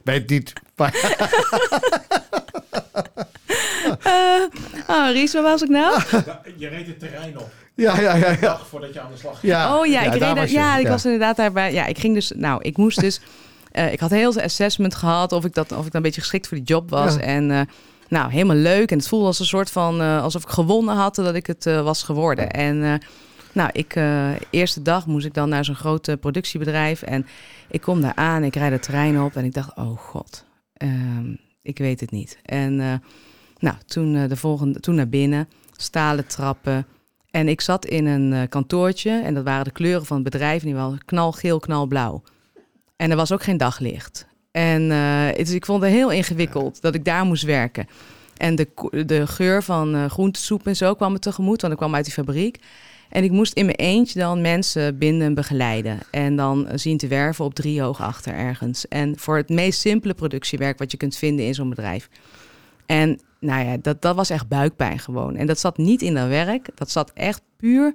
Weet 0.04 0.30
niet. 0.30 0.54
Maar, 0.76 0.94
oh, 4.88 5.10
Ries, 5.12 5.34
waar 5.34 5.44
was 5.44 5.62
ik 5.62 5.70
nou? 5.70 6.02
Ja, 6.12 6.42
je 6.58 6.68
reed 6.68 6.88
het 6.88 7.00
terrein 7.00 7.40
op. 7.40 7.52
ja, 7.76 8.00
ja, 8.00 8.16
ja. 8.16 8.30
Ja. 8.30 8.36
dag 8.36 8.68
voordat 8.68 8.94
je 8.94 9.00
aan 9.02 9.12
de 9.12 9.18
slag 9.18 9.40
ging. 9.40 9.52
ja 9.54 9.78
oh 9.78 9.86
ja, 9.86 10.02
ik, 10.02 10.14
reed, 10.14 10.38
was 10.38 10.52
ja, 10.52 10.78
ik 10.78 10.88
was 10.88 11.06
inderdaad 11.06 11.36
daarbij. 11.36 11.74
Ja, 11.74 11.86
ik 11.86 11.98
ging 11.98 12.14
dus, 12.14 12.32
nou, 12.36 12.62
ik 12.62 12.78
moest 12.78 13.00
dus, 13.00 13.22
eh, 13.72 13.92
ik 13.94 14.00
had 14.00 14.10
heel 14.10 14.32
veel 14.34 14.42
assessment 14.42 14.96
gehad 14.96 15.32
of 15.32 15.46
ik, 15.46 15.54
dat, 15.54 15.72
of 15.72 15.78
ik 15.86 15.92
dan 15.92 15.92
een 15.94 16.02
beetje 16.02 16.22
geschikt 16.22 16.48
voor 16.48 16.58
die 16.58 16.66
job 16.66 16.90
was. 16.90 17.14
Ja. 17.16 17.20
En 17.20 17.52
eh, 17.52 17.62
nou, 18.10 18.32
helemaal 18.32 18.56
leuk. 18.56 18.92
En 18.92 18.98
het 18.98 19.08
voelde 19.08 19.26
als 19.26 19.40
een 19.40 19.46
soort 19.46 19.72
van, 19.72 20.02
eh, 20.02 20.24
alsof 20.24 20.42
ik 20.44 20.50
gewonnen 20.50 20.96
had 20.96 21.16
dat 21.16 21.36
ik 21.36 21.48
het 21.48 21.66
eh, 21.66 21.82
was 21.82 22.04
geworden. 22.04 22.52
En 22.52 22.84
eh, 22.84 22.94
Nou, 23.52 23.70
ik, 23.74 23.96
eh, 23.96 24.30
eerste 24.50 24.82
dag 24.82 25.06
moest 25.06 25.26
ik 25.26 25.34
dan 25.34 25.50
naar 25.50 25.66
zo'n 25.66 25.76
groot 25.76 26.16
productiebedrijf. 26.20 27.02
En 27.02 27.26
ik 27.70 27.82
kom 27.82 28.02
daar 28.02 28.16
aan, 28.16 28.44
ik 28.44 28.56
rijd 28.56 28.72
de 28.72 28.80
trein 28.80 29.22
op 29.22 29.36
en 29.36 29.46
ik 29.46 29.54
dacht, 29.54 29.76
oh 29.76 29.98
god, 29.98 30.46
ehm, 30.74 31.34
ik 31.62 31.78
weet 31.78 32.00
het 32.00 32.12
niet. 32.12 32.38
En 32.44 32.80
eh, 32.80 32.94
nou, 33.60 33.76
toen, 33.86 34.16
eh, 34.16 34.30
de 34.30 34.36
volgende, 34.36 34.80
toen 34.80 34.96
naar 34.96 35.10
binnen, 35.10 35.50
stalen 35.78 36.28
trappen. 36.28 36.86
En 37.32 37.48
ik 37.48 37.62
zat 37.62 37.86
in 37.86 38.06
een 38.06 38.34
eh, 38.34 38.50
kantoortje 38.50 39.22
en 39.24 39.34
dat 39.34 39.44
waren 39.44 39.64
de 39.64 39.72
kleuren 39.72 40.06
van 40.06 40.16
het 40.16 40.32
bedrijf. 40.32 40.64
Die 40.64 40.76
waren 40.76 41.06
knalgeel, 41.06 41.60
knalblauw. 41.60 42.24
En 42.96 43.10
er 43.10 43.18
was 43.18 43.32
ook 43.32 43.44
geen 43.44 43.58
daglicht. 43.58 44.28
En 44.52 44.92
eh, 44.92 45.54
ik 45.54 45.66
vond 45.66 45.84
het 45.84 45.92
heel 45.92 46.12
ingewikkeld 46.12 46.82
dat 46.82 46.96
ik 46.96 47.06
daar 47.06 47.26
moest 47.26 47.44
werken. 47.44 47.88
En 48.38 48.56
de, 48.56 48.68
de 49.06 49.28
geur 49.28 49.64
van 49.64 49.96
eh 49.96 50.06
groentesoep 50.06 50.68
en 50.68 50.76
zo 50.76 50.94
kwam 50.94 51.12
me 51.12 51.20
tegemoet, 51.20 51.62
want 51.62 51.74
ik 51.74 51.80
kwam 51.80 51.96
uit 51.96 52.06
die 52.06 52.14
fabriek. 52.14 52.60
En 53.10 53.24
ik 53.24 53.32
moest 53.32 53.54
in 53.54 53.66
mijn 53.66 53.78
eentje 53.78 54.20
dan 54.20 54.42
mensen 54.42 54.98
binden 54.98 55.28
en 55.28 55.34
begeleiden. 55.34 56.00
En 56.12 56.36
dan 56.36 56.68
zien 56.74 56.98
te 56.98 57.08
werven 57.08 57.46
op 57.46 57.54
drie 57.54 57.82
hoog 57.82 58.02
achter 58.02 58.34
ergens. 58.34 58.88
En 58.88 59.20
voor 59.20 59.38
het 59.38 59.50
meest 59.50 59.80
simpele 59.80 60.14
productiewerk 60.14 60.80
wat 60.80 60.92
je 60.92 60.98
kunt 60.98 61.16
vinden 61.16 61.46
in 61.46 61.54
zo'n 61.54 61.70
bedrijf. 61.70 62.10
En 62.86 63.20
nou 63.40 63.66
ja, 63.66 63.78
dat, 63.78 64.02
dat 64.02 64.16
was 64.16 64.30
echt 64.30 64.48
buikpijn 64.48 65.00
gewoon. 65.00 65.36
En 65.36 65.48
dat 65.48 65.60
zat 65.60 65.78
niet 65.78 66.02
in 66.02 66.14
dat 66.14 66.28
werk. 66.28 66.70
Dat 66.76 66.92
zat 66.92 67.12
echt 67.14 67.42
puur 67.58 67.94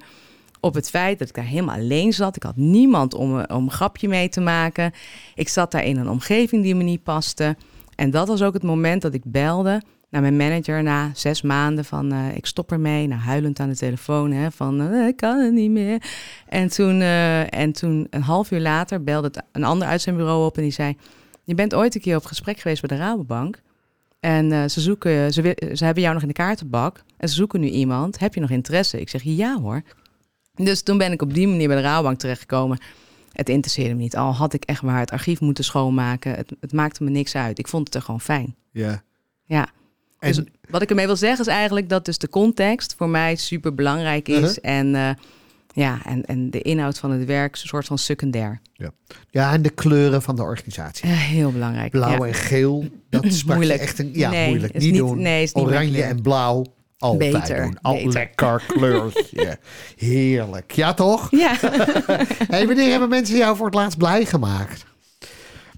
op 0.60 0.74
het 0.74 0.90
feit 0.90 1.18
dat 1.18 1.28
ik 1.28 1.34
daar 1.34 1.44
helemaal 1.44 1.76
alleen 1.76 2.12
zat. 2.12 2.36
Ik 2.36 2.42
had 2.42 2.56
niemand 2.56 3.14
om, 3.14 3.40
eh, 3.40 3.56
om 3.56 3.64
een 3.64 3.70
grapje 3.70 4.08
mee 4.08 4.28
te 4.28 4.40
maken. 4.40 4.92
Ik 5.34 5.48
zat 5.48 5.72
daar 5.72 5.84
in 5.84 5.96
een 5.96 6.08
omgeving 6.08 6.62
die 6.62 6.74
me 6.74 6.82
niet 6.82 7.02
paste. 7.02 7.56
En 7.94 8.10
dat 8.10 8.28
was 8.28 8.42
ook 8.42 8.54
het 8.54 8.62
moment 8.62 9.02
dat 9.02 9.14
ik 9.14 9.22
belde 9.24 9.82
naar 10.10 10.20
mijn 10.20 10.36
manager 10.36 10.82
na 10.82 11.10
zes 11.14 11.42
maanden 11.42 11.84
van 11.84 12.12
eh, 12.12 12.36
ik 12.36 12.46
stop 12.46 12.72
ermee. 12.72 13.06
Nou, 13.06 13.20
huilend 13.20 13.60
aan 13.60 13.68
de 13.68 13.76
telefoon 13.76 14.32
hè, 14.32 14.50
van 14.50 14.80
eh, 14.80 15.06
ik 15.06 15.16
kan 15.16 15.38
het 15.38 15.52
niet 15.52 15.70
meer. 15.70 16.02
En 16.48 16.68
toen, 16.68 17.00
en 17.00 17.72
toen 17.72 18.06
een 18.10 18.22
half 18.22 18.50
uur 18.50 18.60
later 18.60 19.04
belde 19.04 19.32
een 19.52 19.64
ander 19.64 19.88
uit 19.88 20.00
zijn 20.00 20.16
bureau 20.16 20.46
op 20.46 20.56
en 20.56 20.62
die 20.62 20.72
zei... 20.72 20.96
Je 21.44 21.54
bent 21.56 21.74
ooit 21.74 21.94
een 21.94 22.00
keer 22.00 22.16
op 22.16 22.24
gesprek 22.24 22.58
geweest 22.58 22.86
bij 22.86 22.96
de 22.96 23.02
Rabobank. 23.02 23.60
En 24.20 24.52
eh, 24.52 24.68
ze, 24.68 24.80
zoeken, 24.80 25.32
ze, 25.32 25.56
ze 25.74 25.84
hebben 25.84 26.02
jou 26.02 26.14
nog 26.14 26.22
in 26.22 26.28
de 26.28 26.34
kaartenbak. 26.34 27.02
En 27.16 27.28
ze 27.28 27.34
zoeken 27.34 27.60
nu 27.60 27.68
iemand. 27.68 28.18
Heb 28.18 28.34
je 28.34 28.40
nog 28.40 28.50
interesse? 28.50 29.00
Ik 29.00 29.08
zeg 29.08 29.22
ja 29.22 29.60
hoor. 29.60 29.82
Dus 30.54 30.82
toen 30.82 30.98
ben 30.98 31.12
ik 31.12 31.22
op 31.22 31.34
die 31.34 31.48
manier 31.48 31.66
bij 31.68 31.76
de 31.76 31.82
Rabobank 31.82 32.18
terechtgekomen. 32.18 32.78
Het 33.32 33.48
interesseerde 33.48 33.94
me 33.94 34.00
niet. 34.00 34.16
Al 34.16 34.34
had 34.34 34.52
ik 34.52 34.64
echt 34.64 34.82
maar 34.82 34.98
het 34.98 35.10
archief 35.10 35.40
moeten 35.40 35.64
schoonmaken. 35.64 36.34
Het, 36.34 36.52
het 36.60 36.72
maakte 36.72 37.04
me 37.04 37.10
niks 37.10 37.34
uit. 37.34 37.58
Ik 37.58 37.68
vond 37.68 37.86
het 37.86 37.94
er 37.94 38.02
gewoon 38.02 38.20
fijn. 38.20 38.56
Ja. 38.70 39.02
Ja. 39.44 39.68
En, 40.18 40.32
Dus 40.32 40.44
wat 40.68 40.82
ik 40.82 40.90
ermee 40.90 41.06
wil 41.06 41.16
zeggen 41.16 41.46
is 41.46 41.52
eigenlijk 41.52 41.88
dat 41.88 42.04
dus 42.04 42.18
de 42.18 42.28
context 42.28 42.94
voor 42.96 43.08
mij 43.08 43.36
super 43.36 43.74
belangrijk 43.74 44.28
is. 44.28 44.58
Uh-huh. 44.58 44.78
En 44.78 44.94
eh, 44.94 45.10
ja, 45.72 45.98
en, 46.04 46.24
en 46.24 46.50
de 46.50 46.60
inhoud 46.62 46.98
van 46.98 47.10
het 47.10 47.24
werk 47.24 47.54
is 47.54 47.62
een 47.62 47.68
soort 47.68 47.86
van 47.86 47.98
secundair. 47.98 48.60
ja, 49.30 49.52
en 49.52 49.62
de 49.62 49.70
kleuren 49.70 50.22
van 50.22 50.36
de 50.36 50.42
organisatie. 50.42 51.04
Eh, 51.10 51.16
heel 51.16 51.52
belangrijk. 51.52 51.90
Blauw 51.90 52.18
ja. 52.24 52.26
en 52.26 52.34
geel, 52.34 52.84
dat 53.10 53.24
sprak 53.32 53.48
je 53.48 53.54
Moeilijk. 53.54 53.80
echt 53.80 53.98
een... 53.98 54.10
Ja, 54.12 54.30
Nee, 54.30 54.48
moeilijk. 54.48 54.72
is 54.74 54.82
Niet, 54.82 54.92
niet- 54.92 55.00
doen. 55.00 55.22
nee, 55.22 55.42
is 55.42 55.52
niet 55.52 55.64
Oranje 55.64 56.02
en 56.02 56.22
blauw, 56.22 56.64
altijd 56.98 57.32
Beter, 57.32 57.62
doen. 57.62 57.78
Al 57.82 57.94
beter. 57.94 58.12
lekker 58.12 58.62
kleurtje. 58.66 59.58
Heerlijk. 59.96 60.70
Ja, 60.72 60.94
toch? 60.94 61.30
Ja. 61.30 61.56
Hey, 62.50 62.66
wanneer 62.66 62.90
hebben 62.90 63.08
mensen 63.08 63.36
jou 63.36 63.56
voor 63.56 63.66
het 63.66 63.74
laatst 63.74 63.98
blij 63.98 64.24
gemaakt? 64.24 64.84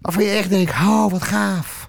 Waarvan 0.01 0.25
je 0.25 0.31
echt 0.31 0.49
denkt, 0.51 0.71
oh, 0.71 1.11
wat 1.11 1.23
gaaf. 1.23 1.82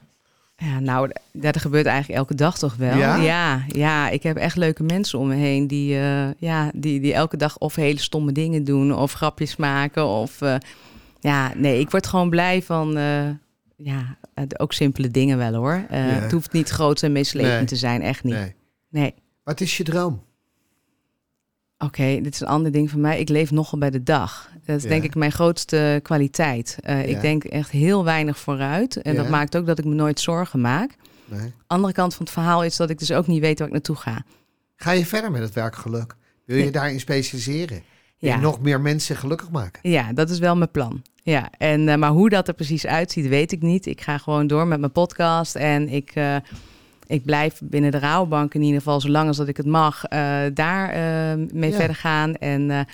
Ja, 0.63 0.79
nou, 0.79 1.11
dat 1.31 1.59
gebeurt 1.59 1.85
eigenlijk 1.85 2.19
elke 2.19 2.35
dag 2.35 2.57
toch 2.57 2.75
wel. 2.75 2.97
Ja? 2.97 3.15
ja, 3.15 3.63
ja, 3.67 4.09
ik 4.09 4.23
heb 4.23 4.37
echt 4.37 4.55
leuke 4.55 4.83
mensen 4.83 5.19
om 5.19 5.27
me 5.27 5.35
heen 5.35 5.67
die, 5.67 5.99
eh, 5.99 6.27
ja, 6.37 6.71
die, 6.73 6.99
die 6.99 7.13
elke 7.13 7.37
dag 7.37 7.57
of 7.57 7.75
hele 7.75 7.99
stomme 7.99 8.31
dingen 8.31 8.63
doen 8.63 8.95
of 8.95 9.13
grapjes 9.13 9.55
maken. 9.55 10.07
Of 10.07 10.41
eh, 10.41 10.55
ja, 11.19 11.51
nee, 11.55 11.79
ik 11.79 11.91
word 11.91 12.07
gewoon 12.07 12.29
blij 12.29 12.61
van 12.61 12.97
eh, 12.97 13.29
ja, 13.75 14.17
ook 14.57 14.73
simpele 14.73 15.07
dingen 15.07 15.37
wel 15.37 15.53
hoor. 15.53 15.85
Ja. 15.89 15.97
Het 15.97 16.31
hoeft 16.31 16.51
niet 16.51 16.69
groot 16.69 17.03
en 17.03 17.11
Nee. 17.11 17.65
te 17.65 17.75
zijn, 17.75 18.01
echt 18.01 18.23
niet. 18.23 18.33
Nee. 18.33 18.55
Nee. 18.89 19.13
Wat 19.43 19.61
is 19.61 19.77
je 19.77 19.83
droom? 19.83 20.23
Oké, 21.77 22.19
dit 22.21 22.33
is 22.33 22.39
een 22.39 22.47
ander 22.47 22.71
ding 22.71 22.89
van 22.89 23.01
mij. 23.01 23.19
Ik 23.19 23.29
leef 23.29 23.51
nogal 23.51 23.79
bij 23.79 23.89
de 23.89 24.03
dag. 24.03 24.49
Dat 24.65 24.75
is 24.77 24.83
Ja. 24.83 24.89
denk 24.89 25.03
ik 25.03 25.15
mijn 25.15 25.31
grootste 25.31 25.99
kwaliteit. 26.03 26.77
Eh, 26.81 26.95
Ja. 27.09 27.15
Ik 27.15 27.21
denk 27.21 27.43
echt 27.43 27.69
heel 27.69 28.03
weinig 28.03 28.37
vooruit. 28.37 29.01
En 29.01 29.13
Ja. 29.13 29.21
dat 29.21 29.29
maakt 29.29 29.57
ook 29.57 29.65
dat 29.65 29.79
ik 29.79 29.85
me 29.85 29.93
nooit 29.93 30.19
zorgen 30.19 30.61
maak. 30.61 30.95
Nee. 31.25 31.53
Andere 31.67 31.93
kant 31.93 32.13
van 32.15 32.25
het 32.25 32.33
verhaal 32.33 32.63
is 32.63 32.75
dat 32.77 32.89
ik 32.89 32.99
dus 32.99 33.11
ook 33.11 33.27
niet 33.27 33.41
weet 33.41 33.57
waar 33.59 33.67
ik 33.67 33.73
naartoe 33.73 33.95
ga. 33.95 34.23
Ga 34.75 34.91
je 34.91 35.05
verder 35.05 35.31
met 35.31 35.41
het 35.41 35.53
werkgeluk? 35.53 36.15
Wil 36.45 36.57
je 36.57 36.71
daarin 36.71 36.99
specialiseren? 36.99 37.81
Ja. 38.17 38.37
nog 38.39 38.61
meer 38.61 38.81
mensen 38.81 39.15
gelukkig 39.15 39.49
maken? 39.51 39.89
Ja, 39.89 40.13
dat 40.13 40.29
is 40.29 40.39
wel 40.39 40.55
mijn 40.55 40.71
plan. 40.71 41.01
Ja, 41.23 41.49
en, 41.57 41.89
eh, 41.89 41.95
maar 41.97 42.09
hoe 42.09 42.29
dat 42.29 42.47
er 42.47 42.53
precies 42.53 42.85
uitziet, 42.85 43.27
weet 43.27 43.51
ik 43.51 43.61
niet. 43.61 43.85
Ik 43.85 44.01
ga 44.01 44.17
gewoon 44.17 44.47
door 44.47 44.67
met 44.67 44.79
mijn 44.79 44.91
podcast 44.91 45.55
en 45.55 45.89
ik, 45.89 46.11
eh, 46.13 46.35
ik 47.07 47.25
blijf 47.25 47.59
binnen 47.63 47.91
de 47.91 47.99
rouwbank 47.99 48.53
in 48.53 48.61
ieder 48.61 48.77
geval, 48.77 49.01
zolang 49.01 49.27
als 49.27 49.37
dat 49.37 49.47
ik 49.47 49.57
het 49.57 49.65
mag, 49.65 50.03
eh, 50.05 50.39
daar 50.53 50.87
mee 51.53 51.69
Ja. 51.71 51.75
verder 51.77 51.95
gaan. 51.95 52.35
En, 52.35 52.87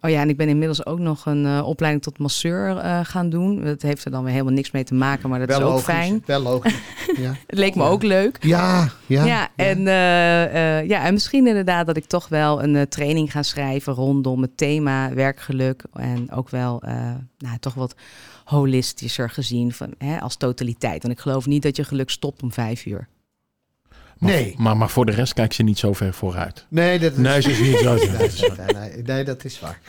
oh 0.00 0.10
ja, 0.10 0.20
en 0.20 0.28
ik 0.28 0.36
ben 0.36 0.48
inmiddels 0.48 0.86
ook 0.86 0.98
nog 0.98 1.26
een 1.26 1.46
eh, 1.46 1.66
opleiding 1.66 2.04
tot 2.04 2.18
masseur 2.18 2.76
eh, 2.76 3.00
gaan 3.02 3.30
doen. 3.30 3.64
Dat 3.64 3.82
heeft 3.82 4.04
er 4.04 4.10
dan 4.10 4.22
weer 4.22 4.32
helemaal 4.32 4.52
niks 4.52 4.70
mee 4.70 4.84
te 4.84 4.94
maken, 4.94 5.28
maar 5.28 5.38
dat 5.38 5.48
is 5.48 5.56
ook 5.56 5.62
logisch. 5.62 5.84
fijn. 5.84 6.22
Wel 6.26 6.40
logisch. 6.40 6.78
ja. 7.16 7.34
Het 7.46 7.58
leek 7.58 7.74
me 7.74 7.82
Ja. 7.82 7.88
ook 7.88 8.02
leuk. 8.02 8.36
Ja, 8.40 8.88
ja. 9.06 9.24
Ja, 9.24 9.48
En, 9.56 9.78
eh, 9.78 10.88
ja, 10.88 11.04
en 11.04 11.12
misschien 11.12 11.46
inderdaad 11.46 11.86
dat 11.86 11.96
ik 11.96 12.04
toch 12.04 12.28
wel 12.28 12.62
een 12.62 12.88
training 12.88 13.32
ga 13.32 13.42
schrijven 13.42 13.92
rondom 13.92 14.42
het 14.42 14.56
thema 14.56 15.14
werkgeluk. 15.14 15.84
En 15.92 16.32
ook 16.32 16.50
wel 16.50 16.82
nou, 17.38 17.58
toch 17.60 17.74
wat 17.74 17.94
holistischer 18.44 19.30
gezien 19.30 19.72
van, 19.72 19.94
hè, 19.98 20.20
als 20.20 20.36
totaliteit. 20.36 21.02
Want 21.02 21.14
ik 21.14 21.20
geloof 21.20 21.46
niet 21.46 21.62
dat 21.62 21.76
je 21.76 21.84
geluk 21.84 22.10
stopt 22.10 22.42
om 22.42 22.52
vijf 22.52 22.86
uur. 22.86 23.08
Maar, 24.18 24.30
Nee. 24.30 24.54
Maar, 24.58 24.76
maar 24.76 24.90
voor 24.90 25.06
de 25.06 25.12
rest 25.12 25.32
kijkt 25.32 25.54
ze 25.54 25.62
niet 25.62 25.78
zo 25.78 25.92
ver 25.92 26.14
vooruit. 26.14 26.66
Nee, 26.68 26.98
dat 26.98 27.12
is, 27.12 27.18
Nee, 27.18 27.40
ze 27.42 27.50
is 27.50 27.60
niet 27.60 27.78
zo. 27.78 27.94
nee, 27.96 28.06
nee, 28.56 28.90
nee, 28.90 29.02
nee, 29.02 29.24
dat 29.24 29.44
is 29.44 29.60
waar. 29.60 29.80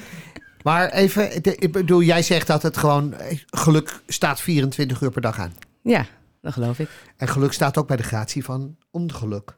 Maar 0.63 0.89
even, 0.89 1.35
ik 1.61 1.71
bedoel, 1.71 2.01
jij 2.01 2.21
zegt 2.21 2.47
dat 2.47 2.63
het 2.63 2.77
gewoon, 2.77 3.13
eh, 3.13 3.37
geluk 3.49 4.01
staat 4.07 4.41
24 4.41 5.01
uur 5.01 5.11
per 5.11 5.21
dag 5.21 5.39
aan. 5.39 5.53
Ja, 5.83 6.05
dat 6.41 6.53
geloof 6.53 6.79
ik. 6.79 6.89
En 7.17 7.27
geluk 7.27 7.53
staat 7.53 7.77
ook 7.77 7.87
bij 7.87 7.97
de 7.97 8.03
gratie 8.03 8.43
van 8.43 8.75
ongeluk. 8.91 9.55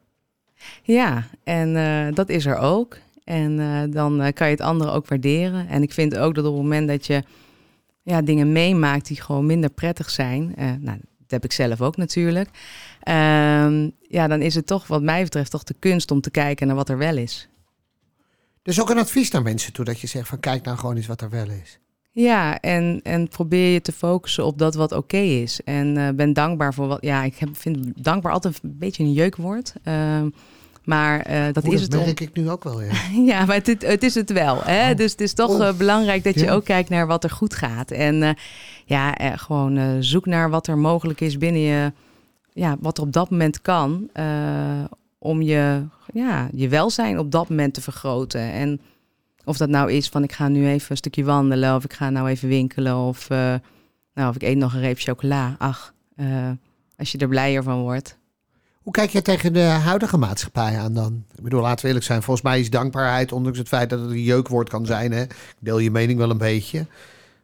Ja, 0.84 1.24
en 1.44 1.76
eh, 1.76 2.16
dat 2.16 2.30
is 2.30 2.46
er 2.46 2.58
ook. 2.58 2.98
En 3.24 3.60
eh, 3.60 3.82
dan 3.94 4.22
eh, 4.22 4.34
kan 4.34 4.48
je 4.48 4.54
het 4.54 4.62
andere 4.62 4.92
ook 4.92 5.08
waarderen. 5.08 5.68
En 5.68 5.82
ik 5.82 5.94
vind 5.94 6.18
ook 6.18 6.36
dat 6.36 6.46
op 6.46 6.54
het 6.54 6.62
moment 6.62 6.88
dat 6.88 7.06
je 7.08 7.24
ja, 8.02 8.22
dingen 8.22 8.52
meemaakt 8.52 9.08
die 9.08 9.22
gewoon 9.22 9.46
minder 9.46 9.70
prettig 9.70 10.10
zijn. 10.10 10.56
eh, 10.56 10.72
nou, 10.80 10.98
heb 11.32 11.44
ik 11.44 11.52
zelf 11.52 11.82
ook 11.82 11.98
natuurlijk. 11.98 12.50
Ehm, 13.02 13.90
ja, 14.02 14.28
dan 14.28 14.42
is 14.42 14.56
het 14.56 14.68
toch, 14.68 14.88
wat 14.88 15.02
mij 15.02 15.24
betreft, 15.24 15.52
toch 15.52 15.64
de 15.64 15.76
kunst 15.80 16.12
om 16.12 16.22
te 16.22 16.32
kijken 16.32 16.68
naar 16.68 16.76
wat 16.76 16.90
er 16.90 16.98
wel 16.98 17.18
is. 17.18 17.50
Dus 18.62 18.82
ook 18.82 18.90
een 18.90 18.98
advies 18.98 19.32
naar 19.32 19.42
mensen 19.42 19.74
toe, 19.74 19.86
dat 19.86 20.00
je 20.00 20.08
zegt 20.08 20.28
van 20.28 20.40
kijk 20.40 20.64
nou 20.64 20.78
gewoon 20.78 20.96
eens 20.96 21.08
wat 21.08 21.22
er 21.22 21.30
wel 21.30 21.50
is. 21.50 21.80
Ja, 22.14 22.60
en, 22.60 23.00
en 23.04 23.28
probeer 23.28 23.74
je 23.74 23.82
te 23.82 23.92
focussen 23.92 24.46
op 24.46 24.58
dat 24.58 24.76
wat 24.76 24.92
oké 24.92 25.18
is. 25.18 25.62
En 25.64 25.98
eh, 25.98 26.10
ben 26.16 26.34
dankbaar 26.34 26.74
voor 26.74 26.88
wat. 26.88 27.02
Ja, 27.02 27.24
ik 27.24 27.38
heb, 27.38 27.50
vind 27.58 28.04
dankbaar 28.04 28.32
altijd 28.32 28.60
een 28.64 28.78
beetje 28.78 29.04
een 29.04 29.14
jeukwoord. 29.14 29.74
Ehm, 29.84 30.30
maar 30.84 31.20
eh, 31.20 31.44
dat 31.54 31.64
is 31.64 31.72
dat 31.72 31.82
het. 31.82 31.96
om- 32.00 32.06
merk 32.06 32.20
ik 32.20 32.34
nu 32.34 32.50
ook 32.50 32.64
wel, 32.64 32.82
ja. 32.82 32.92
Ja, 33.32 33.46
maar 33.46 33.56
het, 33.56 33.82
het 33.86 34.04
is 34.04 34.16
het 34.16 34.32
wel. 34.32 34.62
Hè? 34.64 34.92
Oh. 34.92 34.98
Dus 34.98 35.12
het 35.12 35.22
is 35.22 35.34
toch 35.34 35.50
Oh. 35.60 35.68
eh, 35.68 35.74
belangrijk 35.74 36.24
dat 36.24 36.34
je 36.34 36.46
Ja. 36.46 36.52
ook 36.54 36.64
kijkt 36.66 36.90
naar 36.90 37.08
wat 37.08 37.24
er 37.24 37.30
goed 37.30 37.54
gaat. 37.56 37.92
En 37.92 38.24
eh, 38.24 38.30
ja, 38.86 39.14
gewoon 39.38 40.04
zoek 40.04 40.26
naar 40.26 40.50
wat 40.50 40.68
er 40.68 40.78
mogelijk 40.78 41.22
is 41.22 41.38
binnen 41.38 41.62
je, 41.62 41.92
ja, 42.54 42.78
wat 42.80 42.98
er 42.98 43.04
op 43.04 43.14
dat 43.14 43.30
moment 43.30 43.62
kan. 43.62 44.10
om 45.20 45.42
je, 45.42 45.84
ja, 46.14 46.50
je 46.54 46.68
welzijn 46.68 47.20
op 47.20 47.32
dat 47.32 47.50
moment 47.50 47.74
te 47.74 47.82
vergroten. 47.82 48.42
En 48.52 48.82
of 49.46 49.58
dat 49.58 49.70
nou 49.70 49.92
is 49.92 50.08
van 50.10 50.24
ik 50.24 50.32
ga 50.32 50.48
nu 50.48 50.68
even 50.68 50.92
een 50.92 50.98
stukje 50.98 51.24
wandelen, 51.24 51.76
of 51.76 51.84
ik 51.84 51.94
ga 51.94 52.10
nou 52.10 52.30
even 52.30 52.48
winkelen, 52.50 52.96
of, 52.98 53.30
nou, 53.30 54.30
of 54.30 54.36
ik 54.36 54.42
eet 54.44 54.58
nog 54.58 54.74
een 54.74 54.80
reep 54.80 55.00
chocola. 55.00 55.56
Ach, 55.58 55.94
als 56.98 57.12
je 57.12 57.18
er 57.18 57.28
blijer 57.28 57.64
van 57.64 57.80
wordt. 57.82 58.18
Hoe 58.82 58.94
kijk 58.94 59.10
je 59.10 59.22
tegen 59.22 59.54
de 59.54 59.60
huidige 59.60 60.18
maatschappij 60.18 60.80
aan 60.80 60.94
dan? 60.94 61.24
Ik 61.36 61.44
bedoel, 61.44 61.62
laten 61.62 61.82
we 61.82 61.88
eerlijk 61.88 62.06
zijn. 62.06 62.24
Volgens 62.24 62.46
mij 62.46 62.60
is 62.60 62.70
dankbaarheid, 62.70 63.32
ondanks 63.32 63.58
het 63.58 63.68
feit 63.68 63.90
dat 63.90 64.00
het 64.00 64.10
een 64.10 64.24
jeukwoord 64.24 64.70
kan 64.70 64.86
zijn. 64.86 65.12
Hè? 65.12 65.22
Ik 65.22 65.36
deel 65.60 65.80
je 65.80 65.92
mening 65.92 66.20
wel 66.20 66.30
een 66.30 66.38
beetje. 66.38 66.86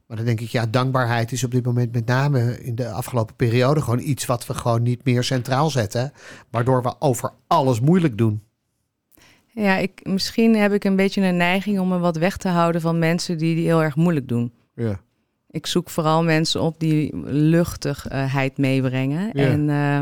Maar 0.08 0.18
dan 0.18 0.26
denk 0.26 0.40
ik, 0.40 0.50
ja, 0.50 0.66
dankbaarheid 0.66 1.32
is 1.32 1.44
op 1.44 1.52
dit 1.52 1.66
moment 1.66 1.92
met 1.92 2.06
name 2.06 2.64
in 2.64 2.76
de 2.76 2.90
afgelopen 2.90 3.36
periode 3.36 3.82
gewoon 3.82 4.00
iets 4.00 4.26
wat 4.26 4.46
we 4.46 4.54
gewoon 4.54 4.84
niet 4.84 5.06
meer 5.06 5.24
centraal 5.24 5.70
zetten. 5.70 6.12
Waardoor 6.50 6.84
we 6.84 6.96
over 7.00 7.32
alles 7.48 7.80
moeilijk 7.80 8.18
doen. 8.18 8.42
Ja, 9.48 9.76
ik, 9.76 10.00
misschien 10.04 10.56
heb 10.56 10.74
ik 10.74 10.84
een 10.84 10.96
beetje 10.96 11.22
een 11.22 11.38
neiging 11.38 11.80
om 11.80 11.88
me 11.88 11.98
wat 11.98 12.18
weg 12.18 12.38
te 12.38 12.48
houden 12.48 12.82
van 12.82 13.00
mensen 13.00 13.38
die, 13.38 13.56
die 13.56 13.66
heel 13.66 13.84
erg 13.84 13.96
moeilijk 13.96 14.28
doen. 14.28 14.54
Ja. 14.76 15.00
Ik 15.50 15.66
zoek 15.66 15.90
vooral 15.90 16.24
mensen 16.24 16.62
op 16.62 16.80
die 16.80 17.18
luchtigheid 17.26 18.58
meebrengen. 18.58 19.30
Ja. 19.34 19.48
En 19.48 19.70
eh, 19.70 20.02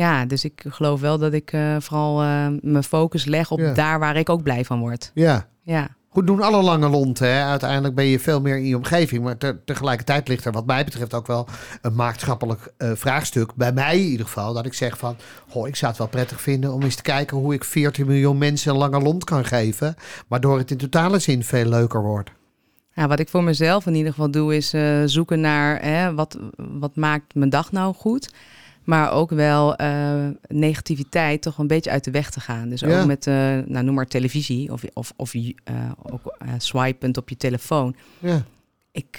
ja, 0.00 0.24
dus 0.26 0.44
ik 0.44 0.64
geloof 0.68 1.00
wel 1.00 1.18
dat 1.18 1.32
ik 1.32 1.52
eh, 1.52 1.76
vooral 1.78 2.22
eh, 2.22 2.46
mijn 2.60 2.84
focus 2.84 3.24
leg 3.24 3.50
op 3.50 3.58
Ja. 3.58 3.72
daar 3.72 3.98
waar 3.98 4.16
ik 4.16 4.28
ook 4.28 4.42
blij 4.42 4.64
van 4.64 4.78
word. 4.80 5.10
Ja. 5.14 5.48
Ja, 5.62 5.88
Goed 6.12 6.26
doen 6.26 6.42
alle 6.42 6.62
lange 6.62 6.88
lonten. 6.88 7.26
Hè. 7.34 7.42
Uiteindelijk 7.44 7.94
ben 7.94 8.04
je 8.04 8.20
veel 8.20 8.40
meer 8.40 8.56
in 8.56 8.66
je 8.66 8.76
omgeving. 8.76 9.22
Maar 9.24 9.36
te- 9.38 9.56
tegelijkertijd 9.64 10.28
ligt 10.28 10.44
er 10.44 10.52
wat 10.52 10.66
mij 10.66 10.84
betreft 10.84 11.14
ook 11.14 11.26
wel 11.26 11.46
een 11.82 11.94
maatschappelijk 11.94 12.72
eh, 12.76 12.90
vraagstuk. 12.94 13.54
Bij 13.54 13.72
mij 13.72 13.98
in 14.00 14.08
ieder 14.10 14.26
geval. 14.26 14.52
Dat 14.54 14.66
ik 14.66 14.74
zeg 14.74 14.98
van, 14.98 15.16
goh, 15.48 15.68
ik 15.68 15.76
zou 15.76 15.90
het 15.90 16.00
wel 16.00 16.08
prettig 16.08 16.40
vinden 16.40 16.72
om 16.72 16.82
eens 16.82 16.94
te 16.96 17.02
kijken 17.02 17.36
hoe 17.36 17.54
ik 17.54 17.64
14 17.64 18.06
miljoen 18.06 18.38
mensen 18.38 18.70
een 18.72 18.78
lange 18.78 19.00
lont 19.00 19.24
kan 19.24 19.44
geven. 19.44 19.94
Waardoor 20.28 20.58
het 20.58 20.70
in 20.70 20.76
totale 20.76 21.18
zin 21.18 21.44
veel 21.44 21.64
leuker 21.66 22.02
wordt. 22.02 22.30
Ja, 22.92 23.08
wat 23.08 23.18
ik 23.20 23.28
voor 23.28 23.44
mezelf 23.44 23.86
in 23.86 23.94
ieder 23.94 24.12
geval 24.12 24.30
doe, 24.30 24.56
is 24.56 24.74
zoeken 25.04 25.40
naar 25.40 25.82
hè, 25.82 26.14
wat, 26.14 26.38
wat 26.56 26.96
maakt 26.96 27.34
mijn 27.34 27.50
dag 27.50 27.72
nou 27.72 27.94
goed. 27.94 28.30
Maar 28.84 29.12
ook 29.12 29.30
wel 29.30 29.76
eh, 29.76 30.26
negativiteit 30.48 31.42
toch 31.42 31.58
een 31.58 31.66
beetje 31.66 31.90
uit 31.90 32.04
de 32.04 32.10
weg 32.10 32.30
te 32.30 32.40
gaan. 32.40 32.68
Dus 32.68 32.80
Ja. 32.80 33.00
ook 33.00 33.06
met, 33.06 33.26
eh, 33.26 33.34
nou, 33.66 33.84
noem 33.84 33.94
maar 33.94 34.06
televisie 34.06 34.72
of, 34.72 34.82
of, 34.92 35.12
of 35.16 35.34
eh, 35.34 35.74
ook 36.02 36.36
swipend 36.58 37.16
op 37.16 37.28
je 37.28 37.36
telefoon. 37.36 37.94
Ja, 38.18 38.42
Ik, 38.92 39.18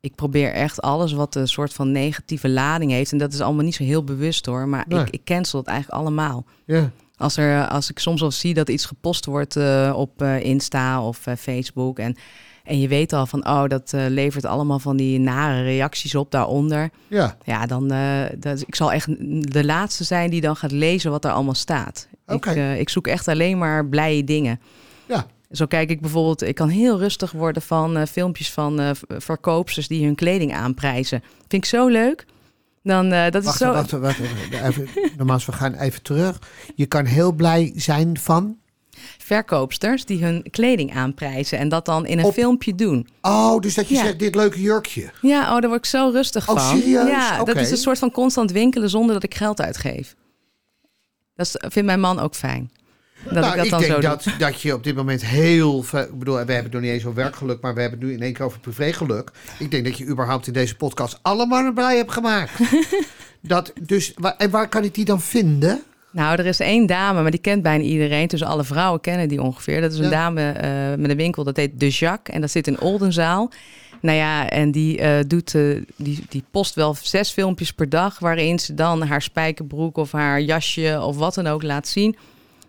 ik 0.00 0.14
probeer 0.14 0.52
echt 0.52 0.80
alles 0.82 1.12
wat 1.12 1.34
een 1.34 1.48
soort 1.48 1.72
van 1.72 1.92
negatieve 1.92 2.48
lading 2.48 2.90
heeft. 2.90 3.12
En 3.12 3.18
dat 3.18 3.32
is 3.32 3.40
allemaal 3.40 3.64
niet 3.64 3.74
zo 3.74 3.84
heel 3.84 4.04
bewust 4.04 4.46
hoor. 4.46 4.68
Maar 4.68 4.84
Nee. 4.88 5.00
ik, 5.00 5.10
ik 5.10 5.24
cancel 5.24 5.58
het 5.58 5.68
eigenlijk 5.68 6.00
allemaal. 6.02 6.44
ja. 6.64 6.90
Als, 7.16 7.36
er, 7.36 7.66
als 7.68 7.90
ik 7.90 7.98
soms 7.98 8.22
al 8.22 8.30
zie 8.30 8.54
dat 8.54 8.68
iets 8.68 8.84
gepost 8.84 9.24
wordt 9.26 9.56
op 9.94 10.22
Insta 10.22 11.02
of 11.06 11.26
Facebook. 11.38 11.98
En, 11.98 12.16
en 12.70 12.80
je 12.80 12.88
weet 12.88 13.12
al 13.12 13.26
van, 13.26 13.46
oh, 13.46 13.66
dat 13.66 13.92
eh, 13.92 14.04
levert 14.08 14.44
allemaal 14.44 14.78
van 14.78 14.96
die 14.96 15.18
nare 15.18 15.62
reacties 15.62 16.14
op 16.14 16.30
daaronder. 16.30 16.90
ja. 17.08 17.36
Ja, 17.44 17.66
dan 17.66 17.92
uh, 17.92 18.22
dat, 18.38 18.60
ik 18.60 18.74
zal 18.74 18.92
echt 18.92 19.06
de 19.52 19.64
laatste 19.64 20.04
zijn 20.04 20.30
die 20.30 20.40
dan 20.40 20.56
gaat 20.56 20.72
lezen 20.72 21.10
wat 21.10 21.24
er 21.24 21.30
allemaal 21.30 21.54
staat. 21.54 22.08
Oké. 22.26 22.50
Ik, 22.50 22.56
uh, 22.56 22.80
ik 22.80 22.88
zoek 22.88 23.06
echt 23.06 23.28
alleen 23.28 23.58
maar 23.58 23.86
blije 23.86 24.24
dingen. 24.24 24.60
Ja. 25.06 25.26
Zo 25.50 25.66
kijk 25.66 25.90
ik 25.90 26.00
bijvoorbeeld, 26.00 26.42
ik 26.42 26.54
kan 26.54 26.68
heel 26.68 26.98
rustig 26.98 27.32
worden 27.32 27.62
van 27.62 28.06
filmpjes 28.06 28.50
van 28.50 28.96
verkoopsters 29.08 29.88
die 29.88 30.04
hun 30.04 30.14
kleding 30.14 30.54
aanprijzen. 30.54 31.22
Vind 31.38 31.64
ik 31.64 31.64
zo 31.64 31.86
leuk. 31.86 32.26
Dan, 32.82 33.12
uh, 33.12 33.30
dat 33.30 33.44
wacht, 33.44 33.60
is 33.60 33.66
zo... 33.66 33.72
wacht, 33.72 33.90
wacht, 33.90 34.18
even, 34.62 34.88
nogmaals, 35.16 35.46
we 35.46 35.52
gaan 35.52 35.74
even 35.74 36.02
terug. 36.02 36.38
Je 36.74 36.86
kan 36.86 37.04
heel 37.04 37.32
blij 37.32 37.72
zijn 37.76 38.18
van... 38.18 38.56
Verkoopsters 39.18 40.04
die 40.04 40.24
hun 40.24 40.46
kleding 40.50 40.94
aanprijzen 40.94 41.58
en 41.58 41.68
dat 41.68 41.84
dan 41.84 42.06
in 42.06 42.18
een 42.18 42.24
Op- 42.24 42.32
filmpje 42.32 42.74
doen. 42.74 43.08
Oh, 43.22 43.60
dus 43.60 43.74
dat 43.74 43.88
je 43.88 43.94
Ja. 43.94 44.02
zegt, 44.04 44.18
dit 44.18 44.34
leuke 44.34 44.60
jurkje. 44.60 45.10
Ja, 45.22 45.40
oh, 45.42 45.60
daar 45.60 45.68
word 45.68 45.84
ik 45.84 45.90
zo 45.90 46.10
rustig 46.12 46.48
Oh, 46.48 46.56
van. 46.56 46.78
serieus? 46.78 47.08
Ja, 47.08 47.44
dat 47.44 47.56
is 47.56 47.70
een 47.70 47.76
soort 47.76 47.98
van 47.98 48.10
constant 48.10 48.50
winkelen 48.52 48.90
zonder 48.90 49.14
dat 49.14 49.22
ik 49.22 49.34
geld 49.34 49.60
uitgeef. 49.60 50.14
Dat 51.34 51.50
vindt 51.58 51.84
mijn 51.88 52.00
man 52.00 52.18
ook 52.18 52.34
fijn. 52.34 52.70
Dat 53.24 53.32
nou, 53.32 53.46
ik 53.46 53.54
dat 53.56 53.64
ik 53.64 53.70
dan 53.70 53.80
denk 53.80 53.92
zo 53.92 54.00
doe. 54.00 54.08
dat, 54.08 54.26
dat 54.38 54.60
je 54.60 54.74
op 54.74 54.84
dit 54.84 54.94
moment 54.96 55.24
heel 55.24 55.82
veel... 55.82 56.00
Ik 56.00 56.18
bedoel, 56.18 56.44
we 56.44 56.52
hebben 56.52 56.72
nog 56.72 56.80
niet 56.80 56.90
eens 56.90 57.04
over 57.04 57.14
werkgeluk... 57.22 57.60
maar 57.60 57.74
we 57.74 57.80
hebben 57.80 57.98
het 57.98 58.08
nu 58.08 58.14
in 58.14 58.22
één 58.22 58.32
keer 58.32 58.44
over 58.44 58.60
privégeluk. 58.60 59.30
Ik 59.58 59.70
denk 59.70 59.84
dat 59.84 59.98
je 59.98 60.06
überhaupt 60.06 60.46
in 60.46 60.52
deze 60.52 60.76
podcast 60.76 61.18
allemaal 61.22 61.72
blij 61.72 61.96
hebt 61.96 62.12
gemaakt. 62.12 62.52
dat, 63.40 63.72
dus, 63.82 64.12
waar, 64.16 64.34
en 64.36 64.50
waar 64.50 64.68
kan 64.68 64.84
ik 64.84 64.94
die 64.94 65.04
dan 65.04 65.20
vinden? 65.20 65.82
Nou, 66.12 66.38
er 66.38 66.46
is 66.46 66.60
één 66.60 66.86
dame, 66.86 67.22
maar 67.22 67.30
die 67.30 67.40
kent 67.40 67.62
bijna 67.62 67.84
iedereen. 67.84 68.26
Dus 68.26 68.42
alle 68.44 68.64
vrouwen 68.64 69.00
kennen 69.00 69.28
die 69.28 69.42
ongeveer. 69.42 69.80
Dat 69.80 69.92
is 69.92 69.98
een 69.98 70.04
Ja. 70.04 70.10
dame 70.10 70.50
eh, 70.50 70.70
met 70.98 71.10
een 71.10 71.16
winkel, 71.16 71.44
dat 71.44 71.56
heet 71.56 71.80
De 71.80 71.88
Jacques. 71.88 72.34
En 72.34 72.40
dat 72.40 72.50
zit 72.50 72.66
in 72.66 72.80
Oldenzaal. 72.80 73.50
Nou 74.00 74.16
ja, 74.16 74.48
en 74.48 74.70
die, 74.70 74.98
eh, 74.98 75.18
doet, 75.26 75.54
eh, 75.54 75.62
die, 75.96 76.24
die 76.28 76.44
post 76.50 76.74
wel 76.74 76.96
zes 77.02 77.30
filmpjes 77.30 77.72
per 77.72 77.88
dag... 77.88 78.18
waarin 78.18 78.58
ze 78.58 78.74
dan 78.74 79.02
haar 79.02 79.22
spijkerbroek 79.22 79.96
of 79.96 80.12
haar 80.12 80.40
jasje 80.40 81.00
of 81.02 81.16
wat 81.16 81.34
dan 81.34 81.46
ook 81.46 81.62
laat 81.62 81.88
zien. 81.88 82.16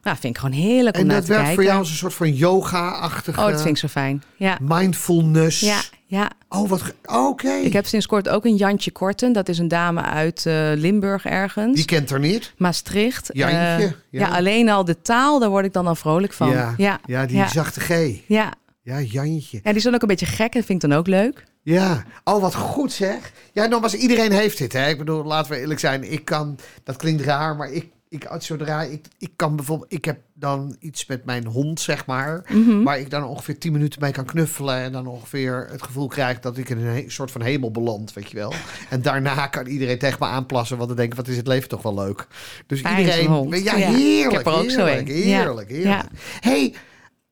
Nou, 0.04 0.18
vind 0.20 0.36
ik 0.36 0.42
gewoon 0.42 0.56
heerlijk 0.60 0.96
om 0.96 1.02
En 1.02 1.08
naar 1.08 1.16
dat 1.16 1.26
te 1.26 1.32
werkt 1.32 1.46
kijken. 1.46 1.64
voor 1.64 1.72
jou 1.72 1.80
als 1.84 1.90
een 1.92 1.98
soort 1.98 2.14
van 2.14 2.34
yoga-achtige... 2.34 3.40
Oh, 3.40 3.46
dat 3.46 3.56
vind 3.62 3.70
ik 3.70 3.78
zo 3.78 3.88
fijn. 3.88 4.24
Ja, 4.38 4.58
Mindfulness. 4.62 5.60
ja, 5.60 5.80
ja. 6.12 6.30
Oh, 6.50 6.70
wat... 6.70 6.82
ge- 6.82 6.94
Oké. 7.06 7.52
Ik 7.52 7.74
heb 7.74 7.86
sinds 7.86 8.06
kort 8.06 8.30
ook 8.30 8.46
een 8.46 8.56
Jantje 8.56 8.92
Korten. 8.92 9.34
Dat 9.34 9.50
is 9.50 9.58
een 9.58 9.68
dame 9.68 10.02
uit 10.02 10.46
eh, 10.46 10.72
Limburg 10.76 11.26
ergens. 11.26 11.76
Die 11.76 11.86
kent 11.86 12.10
er 12.10 12.20
niet. 12.20 12.54
Maastricht. 12.58 13.30
Jantje, 13.34 13.58
Eh, 13.58 13.80
ja. 13.80 13.94
ja. 14.10 14.28
alleen 14.28 14.70
al 14.70 14.86
de 14.86 15.02
taal, 15.02 15.40
daar 15.40 15.50
word 15.50 15.66
ik 15.66 15.74
dan 15.74 15.88
al 15.88 15.96
vrolijk 15.96 16.34
van. 16.34 16.50
Ja, 16.50 16.74
ja, 16.78 17.00
ja, 17.06 17.26
die 17.26 17.38
ja. 17.38 17.48
zachte 17.48 17.80
G. 17.80 18.20
ja. 18.28 18.54
Ja, 18.84 19.02
Jantje. 19.02 19.58
Ja, 19.58 19.70
die 19.70 19.76
is 19.76 19.84
dan 19.84 19.94
ook 19.94 20.02
een 20.02 20.08
beetje 20.08 20.26
gek. 20.26 20.54
Dat 20.54 20.66
vind 20.66 20.84
ik 20.84 20.90
dan 20.90 21.00
ook 21.00 21.08
leuk. 21.08 21.44
Ja, 21.64 22.04
oh 22.24 22.42
wat 22.42 22.56
goed 22.56 22.92
zeg. 22.92 23.32
Ja, 23.54 23.66
nogmaals, 23.66 23.94
iedereen 23.96 24.32
heeft 24.32 24.58
dit. 24.58 24.74
Hè? 24.74 24.90
Ik 24.90 24.98
bedoel, 24.98 25.24
laten 25.24 25.52
we 25.52 25.58
eerlijk 25.60 25.80
zijn. 25.80 26.12
Ik 26.12 26.26
kan, 26.26 26.58
dat 26.84 26.96
klinkt 26.96 27.22
raar, 27.24 27.56
maar 27.56 27.72
ik, 27.72 27.88
ik 28.12 28.28
zodra 28.40 28.82
ik, 28.82 29.06
ik 29.18 29.32
kan 29.36 29.56
bijvoorbeeld, 29.56 29.94
ik 29.94 30.06
heb 30.06 30.20
dan 30.34 30.76
iets 30.80 31.06
met 31.06 31.26
mijn 31.26 31.46
hond, 31.46 31.80
zeg 31.80 32.06
maar, 32.06 32.44
Mhm. 32.50 32.84
waar 32.84 33.00
ik 33.00 33.10
dan 33.10 33.24
ongeveer 33.24 33.58
10 33.60 33.72
minuten 33.72 34.02
mee 34.02 34.12
kan 34.12 34.26
knuffelen 34.26 34.76
en 34.76 34.92
dan 34.92 35.08
ongeveer 35.08 35.68
het 35.72 35.82
gevoel 35.84 36.08
krijg 36.08 36.40
dat 36.40 36.58
ik 36.58 36.70
in 36.70 36.78
een 36.78 37.12
soort 37.12 37.32
van 37.32 37.42
hemel 37.42 37.72
beland, 37.72 38.14
weet 38.14 38.30
je 38.32 38.38
wel. 38.38 38.54
En 38.90 39.02
daarna 39.02 39.48
kan 39.48 39.66
iedereen 39.66 39.98
tegen 40.00 40.18
me 40.20 40.26
aanplassen, 40.26 40.76
want 40.78 40.88
dan 40.90 40.98
denken, 40.98 41.18
wat 41.18 41.28
is 41.28 41.38
het 41.38 41.48
leven 41.48 41.70
toch 41.70 41.82
wel 41.82 41.94
leuk. 41.94 42.28
Dus 42.68 42.80
Fijn, 42.82 43.00
iedereen, 43.00 43.50
ja, 43.64 43.78
Ja, 43.78 43.92
heerlijk, 43.92 44.32
ik 44.40 44.46
heb 44.46 44.46
er 44.46 44.60
ook 44.62 44.70
zo 44.70 44.86
heerlijk, 44.86 45.08
heerlijk, 45.08 45.70
Ja, 45.70 45.76
heerlijk. 45.76 46.10
hey, 46.40 46.74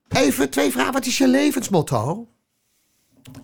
even 0.10 0.50
twee 0.50 0.72
vragen. 0.72 0.94
Wat 0.94 1.06
is 1.06 1.18
je 1.18 1.28
levensmotto? 1.28 2.28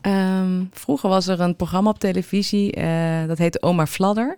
Ehm, 0.01 0.63
vroeger 0.71 1.09
was 1.09 1.27
er 1.27 1.39
een 1.39 1.55
programma 1.55 1.89
op 1.89 1.99
televisie. 1.99 2.71
eh, 2.71 3.27
dat 3.27 3.37
heette 3.37 3.61
Oma 3.61 3.85
Fladder. 3.87 4.37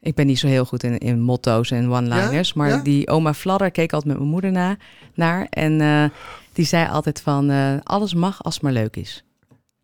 Ik 0.00 0.14
ben 0.14 0.26
niet 0.26 0.38
zo 0.38 0.46
heel 0.46 0.64
goed 0.64 0.82
in, 0.82 0.98
in 0.98 1.20
motto's 1.20 1.70
en 1.70 1.90
one-liners. 1.92 2.48
Ja? 2.48 2.54
Maar 2.56 2.68
Ja? 2.68 2.76
die 2.82 3.08
oma 3.08 3.34
Fladder 3.34 3.70
keek 3.70 3.92
altijd 3.92 4.10
met 4.10 4.18
mijn 4.18 4.30
moeder 4.30 4.52
na, 4.52 4.76
naar. 5.14 5.46
En 5.50 5.80
eh, 5.80 6.04
die 6.52 6.64
zei 6.64 6.88
altijd 6.88 7.20
van... 7.20 7.50
eh, 7.50 7.74
alles 7.82 8.14
mag 8.14 8.42
als 8.44 8.54
het 8.54 8.62
maar 8.62 8.72
leuk 8.72 8.96
is. 8.96 9.24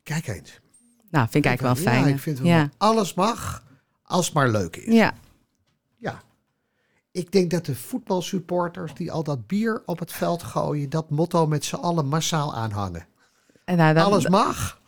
Kijk 0.02 0.26
eens. 0.26 0.60
Nou, 1.10 1.28
vind 1.30 1.44
ik 1.44 1.50
eigenlijk 1.50 1.76
wel 1.76 1.92
fijn. 1.92 2.04
Ja, 2.08 2.14
ik 2.14 2.20
vind 2.20 2.38
het 2.38 2.46
wel. 2.46 2.56
ja. 2.56 2.68
Alles 2.78 3.14
mag, 3.14 3.62
als 4.02 4.24
het 4.26 4.34
maar 4.34 4.48
leuk 4.50 4.76
is. 4.76 4.94
ja. 4.94 5.12
Ja. 5.96 6.22
Ik 7.10 7.32
denk 7.32 7.50
dat 7.50 7.64
de 7.66 7.74
voetbalsupporters 7.74 8.94
die 8.94 9.12
al 9.12 9.22
dat 9.22 9.46
bier 9.46 9.82
op 9.86 9.98
het 9.98 10.12
veld 10.12 10.42
gooien, 10.42 10.90
dat 10.90 11.10
motto 11.10 11.46
met 11.46 11.64
z'n 11.64 11.74
allen 11.74 12.06
massaal 12.08 12.54
aanhangen. 12.54 13.06
En 13.64 13.76
nou, 13.76 13.94
dan, 13.94 14.04
Alles 14.04 14.28
mag. 14.28 14.80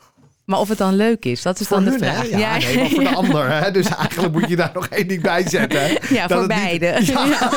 Maar 0.46 0.58
of 0.58 0.68
het 0.68 0.78
dan 0.78 0.94
leuk 0.94 1.24
is, 1.24 1.42
dat 1.42 1.60
is 1.60 1.66
Voor 1.66 1.76
dan 1.76 1.86
hun, 1.88 1.98
de 1.98 2.04
hè? 2.06 2.12
vraag. 2.12 2.28
Ja, 2.28 2.56
nee, 2.58 2.76
maar 2.78 2.88
voor 2.90 3.02
de 3.02 3.14
ander. 3.22 3.62
Hè? 3.62 3.70
Dus 3.70 3.86
eigenlijk 3.94 4.32
moet 4.32 4.48
je 4.48 4.56
daar 4.56 4.70
nog 4.74 4.86
één 4.86 5.08
ding 5.08 5.22
bij 5.22 5.48
zetten. 5.48 5.98
Ja, 6.14 6.26
Dat 6.26 6.38
voor 6.38 6.48
niet- 6.48 6.56
beide. 6.56 6.86
Ja. 7.12 7.52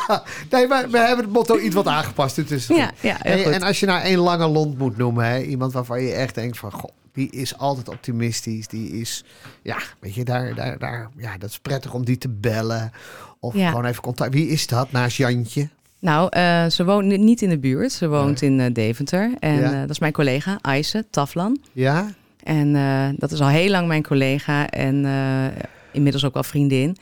nee, 0.50 0.66
maar 0.66 0.90
we 0.90 0.98
hebben 0.98 1.24
het 1.24 1.34
motto 1.34 1.58
iets 1.58 1.74
wat 1.74 1.86
aangepast. 1.86 2.36
Het 2.36 2.50
is 2.50 2.66
goed. 2.66 2.76
Ja, 2.76 2.90
ja, 3.00 3.16
Hey, 3.18 3.44
en 3.44 3.62
als 3.62 3.80
je 3.80 3.86
nou 3.86 4.00
één 4.02 4.18
lange 4.18 4.46
lont 4.46 4.78
moet 4.78 4.96
noemen, 4.96 5.24
hè? 5.26 5.42
iemand 5.42 5.72
waarvan 5.72 6.02
je 6.02 6.12
echt 6.12 6.34
denkt 6.34 6.58
van, 6.58 6.72
goh, 6.72 6.90
die 7.12 7.30
is 7.30 7.58
altijd 7.58 7.88
optimistisch. 7.88 8.68
Die 8.68 9.00
is, 9.00 9.24
ja, 9.62 9.76
weet 10.00 10.14
je, 10.14 10.24
daar, 10.24 10.54
daar, 10.54 10.78
daar, 10.78 11.10
ja, 11.16 11.38
dat 11.38 11.50
is 11.50 11.58
prettig 11.58 11.94
om 11.94 12.04
die 12.04 12.18
te 12.18 12.28
bellen. 12.28 12.92
Of 13.40 13.52
gewoon 13.54 13.84
even 13.84 14.02
contact. 14.02 14.32
Wie 14.34 14.48
is 14.48 14.66
dat 14.66 14.92
naast 14.92 15.16
Jantje? 15.16 15.68
Nou, 15.98 16.28
eh, 16.30 16.66
ze 16.66 16.84
woont 16.84 17.04
ni- 17.06 17.16
niet 17.18 17.42
in 17.42 17.48
de 17.48 17.58
buurt. 17.58 17.92
Ze 17.92 18.08
woont 18.08 18.42
in 18.42 18.60
eh, 18.60 18.72
Deventer. 18.72 19.30
En 19.38 19.64
eh, 19.72 19.80
dat 19.80 19.90
is 19.90 19.98
mijn 19.98 20.12
collega, 20.12 20.58
Aise 20.60 21.06
Taflan. 21.10 21.58
Ja? 21.72 22.06
En 22.46 22.76
eh, 22.76 23.08
dat 23.16 23.32
is 23.32 23.40
al 23.40 23.48
heel 23.48 23.70
lang 23.70 23.86
mijn 23.86 24.02
collega 24.02 24.70
en 24.70 25.04
eh, 25.04 25.62
inmiddels 25.92 26.24
ook 26.24 26.34
wel 26.34 26.42
vriendin. 26.42 26.96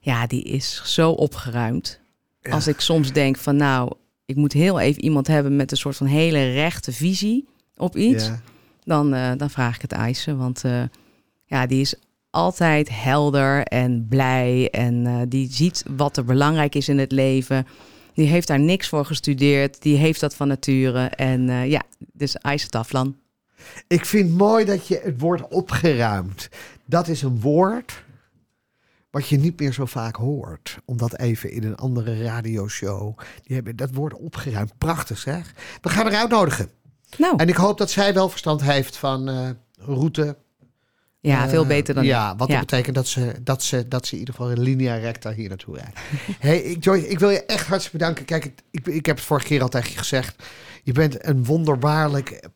Ja, 0.00 0.26
die 0.26 0.42
is 0.42 0.82
zo 0.84 1.10
opgeruimd. 1.10 2.00
Ja. 2.40 2.50
Als 2.50 2.66
ik 2.66 2.80
soms 2.80 3.12
denk 3.12 3.36
van 3.36 3.56
nou, 3.56 3.92
ik 4.24 4.36
moet 4.36 4.52
heel 4.52 4.80
even 4.80 5.02
iemand 5.02 5.26
hebben 5.26 5.56
met 5.56 5.70
een 5.70 5.76
soort 5.76 5.96
van 5.96 6.06
hele 6.06 6.52
rechte 6.52 6.92
visie 6.92 7.48
op 7.76 7.96
iets. 7.96 8.26
Ja. 8.26 8.40
Dan, 8.84 9.14
eh, 9.14 9.32
dan 9.36 9.50
vraag 9.50 9.74
ik 9.74 9.82
het 9.82 9.92
Aise. 9.92 10.36
Want 10.36 10.62
ja, 11.44 11.66
die 11.66 11.80
is 11.80 11.94
altijd 12.30 12.88
helder 12.92 13.62
en 13.62 14.06
blij. 14.08 14.68
En 14.70 15.28
die 15.28 15.52
ziet 15.52 15.84
wat 15.96 16.16
er 16.16 16.24
belangrijk 16.24 16.74
is 16.74 16.88
in 16.88 16.98
het 16.98 17.12
leven. 17.12 17.66
Die 18.14 18.26
heeft 18.26 18.48
daar 18.48 18.60
niks 18.60 18.88
voor 18.88 19.04
gestudeerd. 19.04 19.82
Die 19.82 19.96
heeft 19.96 20.20
dat 20.20 20.34
van 20.34 20.48
nature. 20.48 21.04
En 21.06 21.68
ja, 21.68 21.82
dus 22.12 22.38
Aise 22.38 22.68
Taflan. 22.68 23.16
Ik 23.86 24.04
vind 24.04 24.30
mooi 24.30 24.64
dat 24.64 24.86
je 24.88 25.00
het 25.04 25.20
woord 25.20 25.48
opgeruimd. 25.48 26.48
Dat 26.84 27.08
is 27.08 27.22
een 27.22 27.40
woord 27.40 28.04
wat 29.10 29.28
je 29.28 29.36
niet 29.38 29.60
meer 29.60 29.72
zo 29.72 29.84
vaak 29.86 30.16
hoort. 30.16 30.78
Omdat 30.84 31.18
even 31.18 31.50
in 31.50 31.64
een 31.64 31.76
andere 31.76 32.22
radioshow. 32.22 33.18
Die 33.42 33.54
hebben 33.56 33.76
dat 33.76 33.90
woord 33.92 34.14
opgeruimd. 34.14 34.78
Prachtig 34.78 35.18
zeg. 35.18 35.54
We 35.80 35.88
gaan 35.88 36.04
haar 36.06 36.14
uitnodigen. 36.20 36.70
Nou, 37.18 37.34
En 37.36 37.48
ik 37.48 37.56
hoop 37.56 37.78
dat 37.78 37.90
zij 37.90 38.14
wel 38.14 38.28
verstand 38.28 38.62
heeft 38.62 38.96
van 38.96 39.28
eh, 39.28 39.48
route. 39.78 40.36
ja, 41.20 41.42
Eh, 41.44 41.48
veel 41.48 41.66
beter 41.66 41.94
dan 41.94 42.02
ik. 42.02 42.08
Ja, 42.08 42.36
wat 42.36 42.48
Ja. 42.48 42.54
dat 42.58 42.66
betekent 42.66 42.94
dat 42.94 43.06
ze, 43.08 43.34
dat, 43.42 43.62
ze, 43.62 43.88
dat 43.88 44.06
ze 44.06 44.12
in 44.12 44.18
ieder 44.18 44.34
geval 44.34 44.50
in 44.50 44.60
linea 44.60 44.94
recta 44.96 45.32
hier 45.32 45.48
naartoe 45.48 45.76
rijdt. 45.76 45.98
hey, 46.38 46.58
ik, 46.58 46.84
Joyce, 46.84 47.08
ik 47.08 47.18
wil 47.18 47.30
je 47.30 47.44
echt 47.44 47.66
hartstikke 47.66 47.98
bedanken. 47.98 48.24
Kijk, 48.24 48.44
ik, 48.44 48.60
ik, 48.70 48.86
ik 48.86 49.06
heb 49.06 49.16
het 49.16 49.24
vorige 49.24 49.46
keer 49.46 49.62
al 49.62 49.68
tegen 49.68 49.90
je 49.90 49.98
gezegd. 49.98 50.42
Je 50.82 50.92
bent 50.92 51.26
een 51.26 51.44
wonderbaarlijk 51.44 52.48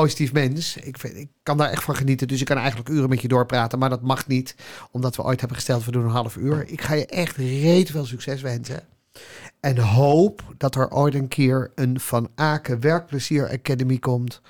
positief 0.00 0.32
mens. 0.32 0.76
Ik, 0.76 0.98
vind, 0.98 1.16
ik 1.16 1.28
kan 1.42 1.56
daar 1.56 1.70
echt 1.70 1.84
van 1.84 1.96
genieten. 1.96 2.28
Dus 2.28 2.40
ik 2.40 2.46
kan 2.46 2.56
eigenlijk 2.56 2.88
uren 2.88 3.08
met 3.08 3.20
je 3.20 3.28
doorpraten. 3.28 3.78
Maar 3.78 3.90
dat 3.90 4.02
mag 4.02 4.26
niet, 4.26 4.54
omdat 4.90 5.16
we 5.16 5.22
ooit 5.22 5.40
hebben 5.40 5.56
gesteld... 5.56 5.84
we 5.84 5.90
doen 5.90 6.04
een 6.04 6.10
half 6.10 6.36
uur. 6.36 6.68
Ik 6.68 6.80
ga 6.80 6.94
je 6.94 7.06
echt 7.06 7.36
reet 7.36 7.90
veel 7.90 8.04
succes 8.04 8.40
wensen. 8.40 8.82
En 9.60 9.78
hoop 9.78 10.42
dat 10.56 10.74
er 10.74 10.90
ooit 10.90 11.14
een 11.14 11.28
keer 11.28 11.70
een 11.74 12.00
Van 12.00 12.28
Aken 12.34 12.80
Werkplezier 12.80 13.50
Academy 13.50 13.98
komt. 13.98 14.40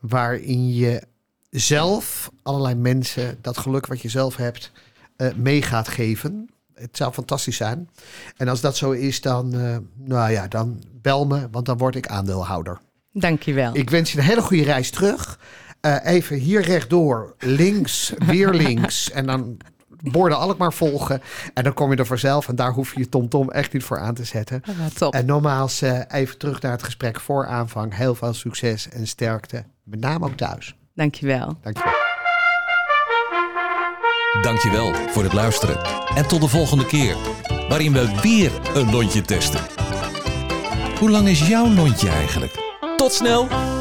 Waarin 0.00 0.74
je 0.74 1.02
zelf 1.50 2.30
allerlei 2.42 2.74
mensen 2.74 3.38
dat 3.40 3.58
geluk 3.58 3.86
wat 3.86 4.00
je 4.00 4.08
zelf 4.08 4.36
hebt 4.36 4.72
eh, 5.16 5.34
mee 5.34 5.62
gaat 5.62 5.88
geven. 5.88 6.48
Het 6.74 6.96
zou 6.96 7.12
fantastisch 7.12 7.56
zijn. 7.56 7.88
En 8.36 8.48
als 8.48 8.60
dat 8.60 8.76
zo 8.76 8.90
is, 8.90 9.20
dan, 9.20 9.54
eh, 9.54 9.76
nou 9.94 10.30
ja, 10.30 10.48
dan 10.48 10.82
bel 11.00 11.26
me, 11.26 11.48
want 11.50 11.66
dan 11.66 11.78
word 11.78 11.94
ik 11.94 12.06
aandeelhouder. 12.06 12.80
Dankjewel. 13.12 13.76
Ik 13.76 13.90
wens 13.90 14.12
je 14.12 14.18
een 14.18 14.24
hele 14.24 14.42
goede 14.42 14.64
reis 14.64 14.90
terug. 14.90 15.38
Eh, 15.80 15.96
even 16.04 16.36
hier 16.36 16.62
rechtdoor, 16.62 17.34
links, 17.38 18.12
weer 18.26 18.54
links. 18.64 19.10
En 19.10 19.26
dan 19.26 19.56
borden 20.02 20.38
Alkmaar 20.38 20.72
volgen. 20.72 21.22
En 21.54 21.64
dan 21.64 21.74
kom 21.74 21.90
je 21.90 21.96
er 21.96 22.06
vanzelf. 22.06 22.48
En 22.48 22.56
daar 22.56 22.72
hoef 22.72 22.94
je 22.94 23.00
je 23.00 23.08
TomTom 23.08 23.50
echt 23.50 23.72
niet 23.72 23.82
voor 23.82 23.98
aan 23.98 24.14
te 24.14 24.24
zetten. 24.24 24.62
Ja, 24.64 24.72
top. 24.94 25.14
En 25.14 25.26
nogmaals, 25.26 25.82
eh, 25.82 26.00
even 26.08 26.38
terug 26.38 26.60
naar 26.60 26.72
het 26.72 26.82
gesprek 26.82 27.20
voor 27.20 27.46
aanvang. 27.46 27.96
Heel 27.96 28.14
veel 28.14 28.32
succes 28.32 28.88
en 28.88 29.06
sterkte. 29.06 29.64
Met 29.84 30.00
name 30.00 30.24
ook 30.26 30.36
thuis. 30.36 30.76
Dankjewel. 30.94 31.58
Dankjewel. 31.62 31.92
Dankjewel 34.42 34.94
voor 34.94 35.22
het 35.22 35.32
luisteren. 35.32 35.80
En 36.14 36.26
tot 36.28 36.40
de 36.40 36.48
volgende 36.48 36.86
keer, 36.86 37.16
waarin 37.68 37.92
we 37.92 38.20
weer 38.22 38.52
een 38.74 38.90
lontje 38.90 39.22
testen. 39.22 39.60
Hoe 40.98 41.10
lang 41.10 41.28
is 41.28 41.48
jouw 41.48 41.68
lontje 41.68 42.08
eigenlijk? 42.08 42.71
Tot 43.02 43.12
snel! 43.12 43.62